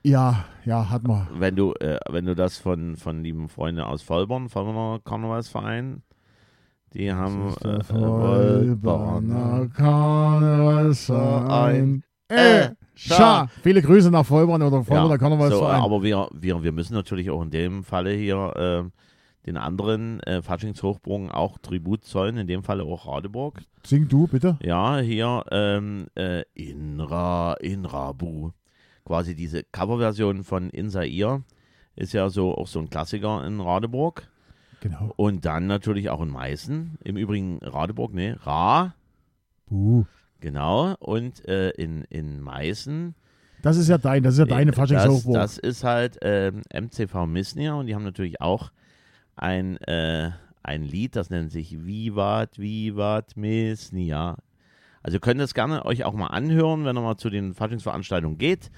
Ja, 0.04 0.44
ja, 0.64 0.88
hat 0.88 1.02
man. 1.06 1.26
Wenn 1.36 1.56
du, 1.56 1.72
äh, 1.74 1.98
wenn 2.08 2.24
du 2.26 2.36
das 2.36 2.56
von, 2.58 2.96
von 2.96 3.24
lieben 3.24 3.48
Freunden 3.48 3.80
aus 3.80 4.02
Vollborn, 4.02 4.48
Vollborner 4.48 5.00
Karnevalsverein, 5.04 6.02
die 6.94 7.12
haben 7.12 7.52
äh, 7.64 7.82
Vollborner 7.82 8.76
Vollborner 8.76 9.68
Karnevalsverein. 9.74 12.04
Äh, 12.28 12.66
Äh, 12.66 12.70
Scha. 12.98 13.48
Viele 13.62 13.80
Grüße 13.80 14.10
nach 14.10 14.26
Vollborn 14.26 14.62
oder 14.62 14.82
Vollborner 14.82 15.14
so, 15.14 15.18
Karnevalsverein. 15.18 15.80
aber 15.80 16.02
wir, 16.02 16.28
wir, 16.32 16.64
wir 16.64 16.72
müssen 16.72 16.94
natürlich 16.94 17.30
auch 17.30 17.40
in 17.42 17.50
dem 17.50 17.84
Falle 17.84 18.12
hier 18.12 18.52
äh, 18.84 19.46
den 19.46 19.56
anderen 19.56 20.20
äh, 20.20 20.42
Faschingshochburgen 20.42 21.30
auch 21.30 21.58
Tribut 21.58 22.04
zollen, 22.04 22.36
in 22.38 22.48
dem 22.48 22.64
Falle 22.64 22.82
auch 22.82 23.06
Radeburg. 23.06 23.60
Sing 23.84 24.08
du, 24.08 24.26
bitte. 24.26 24.58
Ja, 24.62 24.98
hier 24.98 25.44
ähm, 25.52 26.08
äh, 26.16 26.42
Inra, 26.54 27.54
Inrabu. 27.60 28.50
Quasi 29.04 29.36
diese 29.36 29.62
Coverversion 29.62 30.42
von 30.42 30.68
Insair 30.70 31.42
ist 31.94 32.12
ja 32.12 32.28
so 32.30 32.54
auch 32.56 32.66
so 32.66 32.80
ein 32.80 32.90
Klassiker 32.90 33.46
in 33.46 33.60
Radeburg. 33.60 34.28
Genau. 34.80 35.12
Und 35.16 35.44
dann 35.44 35.66
natürlich 35.66 36.10
auch 36.10 36.20
in 36.20 36.30
Meißen. 36.30 36.98
Im 37.04 37.16
Übrigen 37.16 37.58
Radeburg, 37.62 38.12
ne? 38.12 38.36
Ra, 38.44 38.94
Buh. 39.68 40.04
Genau. 40.40 40.94
Und 40.98 41.46
äh, 41.48 41.70
in, 41.70 42.04
in 42.10 42.40
Meißen. 42.40 43.14
Das 43.62 43.76
ist 43.76 43.88
ja 43.88 43.98
dein, 43.98 44.22
das 44.22 44.34
ist 44.34 44.38
ja 44.40 44.44
deine 44.46 44.70
äh, 44.70 44.74
das, 44.74 44.76
Faschingshochburg. 44.76 45.34
das 45.34 45.58
ist 45.58 45.84
halt 45.84 46.18
ähm, 46.22 46.62
MCV 46.72 47.26
Misnia 47.26 47.74
und 47.74 47.86
die 47.86 47.94
haben 47.94 48.04
natürlich 48.04 48.40
auch 48.40 48.70
ein, 49.36 49.76
äh, 49.78 50.30
ein 50.62 50.82
Lied, 50.84 51.16
das 51.16 51.30
nennt 51.30 51.50
sich 51.50 51.84
Vivat, 51.84 52.58
Vivat 52.58 53.36
Misnia. 53.36 54.36
Also 55.02 55.16
ihr 55.16 55.20
könnt 55.20 55.40
das 55.40 55.54
gerne 55.54 55.84
euch 55.86 56.04
auch 56.04 56.12
mal 56.12 56.26
anhören, 56.28 56.84
wenn 56.84 56.96
ihr 56.96 57.00
mal 57.00 57.16
zu 57.16 57.30
den 57.30 57.54
Faschingsveranstaltungen 57.54 58.38
geht. 58.38 58.70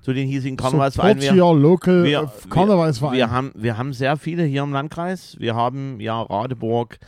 Zu 0.00 0.12
den 0.12 0.28
hiesigen 0.28 0.56
Karnevalsvereinen. 0.56 1.20
Wir- 1.20 1.34
local 1.34 2.04
wir- 2.04 2.22
äh, 2.22 2.48
Karnevalsverein. 2.48 3.16
wir 3.16 3.30
haben, 3.30 3.52
wir 3.56 3.76
haben 3.76 3.92
sehr 3.92 4.16
viele 4.16 4.44
hier 4.44 4.62
im 4.62 4.72
Landkreis. 4.72 5.36
Wir 5.40 5.56
haben 5.56 5.98
ja 6.00 6.22
Radeburg, 6.22 6.98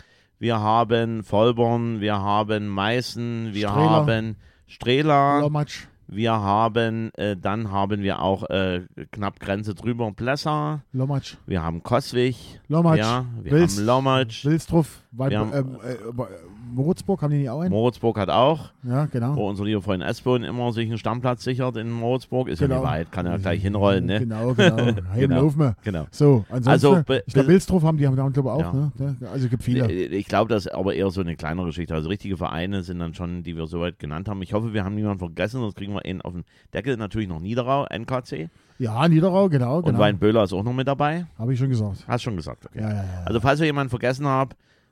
wir 0.41 0.59
haben 0.59 1.23
Vollborn, 1.23 2.01
wir 2.01 2.19
haben 2.19 2.67
Meißen, 2.67 3.51
wir 3.53 3.69
Strehla. 3.69 3.91
haben 3.91 4.37
Strehla, 4.67 5.41
Lomatsch. 5.41 5.87
wir 6.09 6.33
haben, 6.33 7.11
äh, 7.17 7.37
dann 7.37 7.71
haben 7.71 8.03
wir 8.03 8.21
auch 8.23 8.49
äh, 8.51 8.83
knapp 9.13 9.39
Grenze 9.41 9.75
drüber 9.75 10.11
Plessa, 10.13 10.81
Lomatsch. 10.93 11.37
wir 11.47 11.63
haben 11.63 11.83
Koswig, 11.83 12.37
Lomatsch. 12.69 12.99
ja, 12.99 13.25
wir 13.43 13.53
Wilst- 13.53 13.79
haben 13.79 13.87
Lomatsch, 13.87 14.45
Wilstruff. 14.45 15.03
Wir 15.13 15.39
haben- 15.41 15.53
ähm, 15.53 15.77
äh, 15.85 15.93
äh, 15.95 16.27
Moritzburg, 16.73 17.21
haben 17.23 17.31
die 17.33 17.39
nicht 17.39 17.51
auch 17.51 17.61
einen? 17.61 17.71
Moritzburg 17.73 18.17
hat 18.17 18.31
auch, 18.31 18.71
ja, 18.85 19.07
genau. 19.07 19.35
wo 19.35 19.49
unser 19.49 19.65
lieber 19.65 19.83
Freund 19.83 20.05
Esbon 20.05 20.45
immer 20.45 20.73
sich 20.73 20.87
einen 20.89 20.99
Stammplatz 20.99 21.43
sichert 21.43 21.77
in 21.77 21.91
Moritzburg. 21.91 22.47
Ist 22.49 22.61
ja 22.61 22.69
Genau. 22.69 22.81
nicht 22.83 22.89
weit, 22.91 23.11
kann 23.13 23.27
ja 23.27 23.37
gleich 23.39 23.61
hinrollen, 23.61 24.07
ne? 24.07 24.21
Genau, 24.21 24.55
genau. 24.55 24.77
Heim 24.77 24.97
Genau. 25.19 25.37
laufen 25.43 25.59
wir. 25.59 25.77
Genau. 25.83 26.07
So, 26.13 26.45
ansonsten, 26.49 26.69
Also, 26.71 26.97
ich 27.27 27.33
glaube, 27.33 27.47
be- 27.49 27.53
Wilstruff 27.53 27.83
haben 27.83 27.99
die, 27.99 28.07
haben, 28.07 28.15
glaube 28.15 28.41
ich, 28.41 28.47
auch, 28.47 28.61
Ja. 28.75 28.93
ne? 28.99 29.17
Also, 29.33 29.49
gibt 29.49 29.65
viele. 29.65 29.91
Äh, 29.91 30.07
Ich 30.17 30.27
glaube, 30.27 30.49
das 30.49 30.67
ist 30.67 30.73
aber 30.73 30.95
eher 30.95 31.11
so 31.11 31.23
eine 31.23 31.35
kleinere 31.35 31.67
Geschichte. 31.67 31.93
Also 31.95 32.09
richtige 32.09 32.37
Vereine 32.37 32.85
sind 32.85 33.01
dann 33.01 33.15
schon, 33.15 33.43
die 33.43 33.57
wir 33.57 33.67
soweit 33.67 33.99
genannt 33.99 34.29
haben. 34.29 34.41
Ich 34.43 34.53
hoffe, 34.53 34.73
wir 34.73 34.85
haben 34.85 34.95
niemanden 34.95 35.19
vergessen, 35.19 35.61
sonst 35.61 35.75
kriegen 35.75 35.93
wir 35.93 36.05
einen 36.05 36.21
auf 36.23 36.35
den 36.35 36.45
Deckel. 36.73 36.97
Natürlich 36.97 37.29
noch 37.29 37.41
Niederau, 37.41 37.85
NKC. 37.87 38.49
Ja, 38.79 39.09
Niederau, 39.09 39.49
genau, 39.49 39.79
Und 39.79 39.87
genau. 39.87 39.99
Weinböhler 39.99 40.45
ist 40.45 40.53
auch 40.53 40.63
noch 40.63 40.73
mit 40.73 40.87
dabei. 40.87 41.27
Habe 41.37 41.53
ich 41.53 41.59
schon 41.59 41.69
gesagt. 41.69 42.05
Hast 42.07 42.23
schon 42.23 42.37
gesagt, 42.37 42.65
okay. 42.67 42.81
Ja, 42.81 42.89
ja, 42.91 42.95
ja. 42.97 43.05
Also 43.27 43.41
falls 43.41 43.59
wir 43.59 43.67
jemanden 43.67 43.91
vergessen 43.91 44.27
haben, 44.27 44.51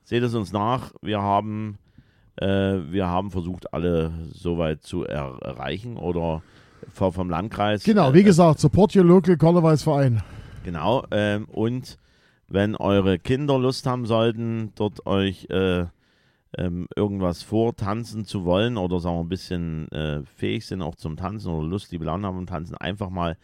seht 0.08 0.22
es 0.22 0.34
uns 0.34 0.52
nach. 0.52 0.92
Wir 1.02 1.20
haben, 1.20 1.76
äh, 2.36 2.46
wir 2.46 3.08
haben 3.08 3.30
versucht, 3.30 3.74
alle 3.74 4.10
soweit 4.32 4.82
zu 4.82 5.04
er 5.04 5.36
erreichen 5.42 5.98
oder 5.98 6.42
vom 6.94 7.28
Landkreis. 7.28 7.84
Genau, 7.84 8.10
äh, 8.10 8.14
wie 8.14 8.22
gesagt, 8.22 8.58
support 8.58 8.96
your 8.96 9.04
local 9.04 9.36
Karnevalsverein. 9.36 10.22
Genau. 10.64 11.04
Ähm, 11.10 11.44
und 11.44 11.98
wenn 12.48 12.74
eure 12.74 13.18
Kinder 13.18 13.58
Lust 13.58 13.86
haben 13.86 14.06
sollten, 14.06 14.72
dort 14.76 15.06
euch 15.06 15.46
äh, 15.50 15.84
ähm, 16.56 16.88
irgendwas 16.96 17.42
vortanzen 17.42 18.24
zu 18.24 18.46
wollen 18.46 18.78
oder 18.78 19.00
sagen 19.00 19.16
wir 19.16 19.24
ein 19.24 19.28
bisschen 19.28 19.92
äh, 19.92 20.22
fähig 20.24 20.64
sind 20.64 20.80
auch 20.80 20.94
zum 20.94 21.18
Tanzen 21.18 21.52
oder 21.52 21.66
Lust, 21.66 21.92
die 21.92 21.98
Laune 21.98 22.26
haben 22.26 22.38
und 22.38 22.48
tanzen, 22.48 22.78
einfach 22.78 23.10
mal 23.10 23.36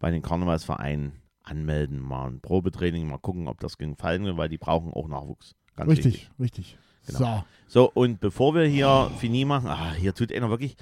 bei 0.00 0.10
den 0.10 0.22
Karnevalsvereinen 0.22 1.12
anmelden, 1.44 2.00
mal 2.00 2.26
ein 2.26 2.40
Probetraining, 2.40 3.06
mal 3.06 3.18
gucken, 3.18 3.46
ob 3.46 3.60
das 3.60 3.78
gefallen 3.78 4.24
wird, 4.24 4.36
weil 4.36 4.48
die 4.48 4.58
brauchen 4.58 4.92
auch 4.92 5.06
Nachwuchs. 5.06 5.54
Ganz 5.78 5.90
Richtig, 5.90 6.28
richtig. 6.40 6.76
Genau. 7.06 7.44
So, 7.68 7.84
So, 7.84 7.90
und 7.92 8.20
bevor 8.20 8.54
wir 8.54 8.64
hier 8.64 9.10
Fini 9.18 9.44
machen, 9.44 9.68
ah, 9.68 9.94
hier 9.94 10.12
tut 10.12 10.32
einer 10.32 10.50
wirklich, 10.50 10.76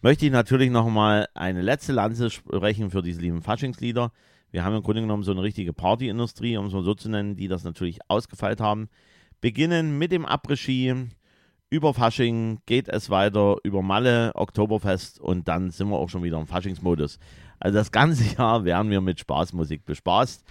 möchte 0.00 0.24
ich 0.24 0.32
natürlich 0.32 0.70
nochmal 0.70 1.28
eine 1.34 1.60
letzte 1.60 1.92
Lanze 1.92 2.30
sprechen 2.30 2.90
für 2.90 3.02
diese 3.02 3.20
lieben 3.20 3.42
Faschingslieder. 3.42 4.10
Wir 4.50 4.64
haben 4.64 4.74
im 4.74 4.82
Grunde 4.82 5.02
genommen 5.02 5.24
so 5.24 5.32
eine 5.32 5.42
richtige 5.42 5.74
Partyindustrie, 5.74 6.56
um 6.56 6.66
es 6.66 6.72
mal 6.72 6.82
so 6.82 6.94
zu 6.94 7.10
nennen, 7.10 7.36
die 7.36 7.48
das 7.48 7.64
natürlich 7.64 7.98
ausgefeilt 8.08 8.60
haben. 8.60 8.88
Beginnen 9.42 9.98
mit 9.98 10.10
dem 10.10 10.24
Après-Ski, 10.24 11.10
über 11.68 11.92
Fasching 11.92 12.60
geht 12.64 12.88
es 12.88 13.10
weiter, 13.10 13.56
über 13.62 13.82
Malle, 13.82 14.32
Oktoberfest 14.34 15.20
und 15.20 15.48
dann 15.48 15.70
sind 15.70 15.90
wir 15.90 15.98
auch 15.98 16.08
schon 16.08 16.22
wieder 16.22 16.40
im 16.40 16.46
Faschingsmodus. 16.46 17.18
Also 17.60 17.76
das 17.76 17.92
ganze 17.92 18.36
Jahr 18.38 18.64
werden 18.64 18.90
wir 18.90 19.02
mit 19.02 19.20
Spaßmusik 19.20 19.84
bespaßt 19.84 20.44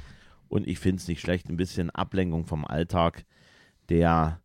und 0.47 0.67
ich 0.67 0.77
finde 0.77 1.01
es 1.01 1.07
nicht 1.07 1.21
schlecht, 1.21 1.49
ein 1.49 1.57
bisschen 1.57 1.89
Ablenkung 1.89 2.45
vom 2.45 2.65
Alltag, 2.65 3.25
der 3.89 4.41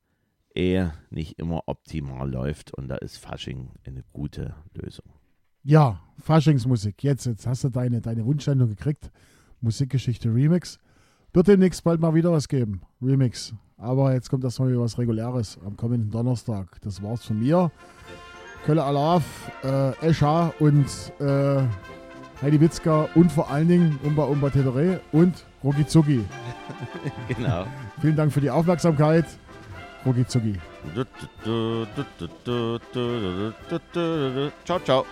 eh 0.54 0.88
nicht 1.10 1.38
immer 1.38 1.62
optimal 1.66 2.30
läuft 2.30 2.74
und 2.74 2.88
da 2.88 2.96
ist 2.96 3.16
Fasching 3.16 3.70
eine 3.84 4.04
gute 4.12 4.54
Lösung. 4.74 5.06
ja, 5.64 6.00
Faschingsmusik. 6.18 7.02
Jetzt, 7.02 7.26
jetzt 7.26 7.46
hast 7.46 7.64
du 7.64 7.68
deine, 7.70 8.00
deine 8.00 8.24
Wunschsendung 8.24 8.68
gekriegt. 8.68 9.10
Musikgeschichte 9.60 10.28
Remix. 10.32 10.78
Wird 11.32 11.48
demnächst 11.48 11.82
bald 11.84 12.00
mal 12.00 12.14
wieder 12.14 12.30
was 12.32 12.48
geben. 12.48 12.82
Remix. 13.00 13.54
Aber 13.76 14.12
jetzt 14.12 14.28
kommt 14.28 14.44
erstmal 14.44 14.68
wieder 14.68 14.80
was 14.80 14.98
Reguläres 14.98 15.58
am 15.64 15.76
kommenden 15.76 16.10
Donnerstag. 16.10 16.80
Das 16.82 17.02
war's 17.02 17.24
von 17.24 17.38
mir. 17.38 17.70
Kölle 18.64 18.84
Alaf, 18.84 19.24
äh, 19.64 20.06
Escha 20.06 20.52
und 20.60 20.86
äh, 21.20 21.62
Heidi 22.42 22.60
Witzka 22.60 23.08
und 23.14 23.32
vor 23.32 23.50
allen 23.50 23.68
Dingen 23.68 23.98
Umba 24.04 24.24
Umba 24.24 24.50
Tetere 24.50 25.00
und 25.10 25.44
Rogi 25.64 25.86
Zugi. 25.86 26.24
Genau. 27.28 27.66
Vielen 28.00 28.16
Dank 28.16 28.32
für 28.32 28.40
die 28.40 28.50
Aufmerksamkeit. 28.50 29.26
Rogi 30.04 30.26
Zugi. 30.26 30.58
Ciao, 34.64 34.80
ciao. 34.80 35.06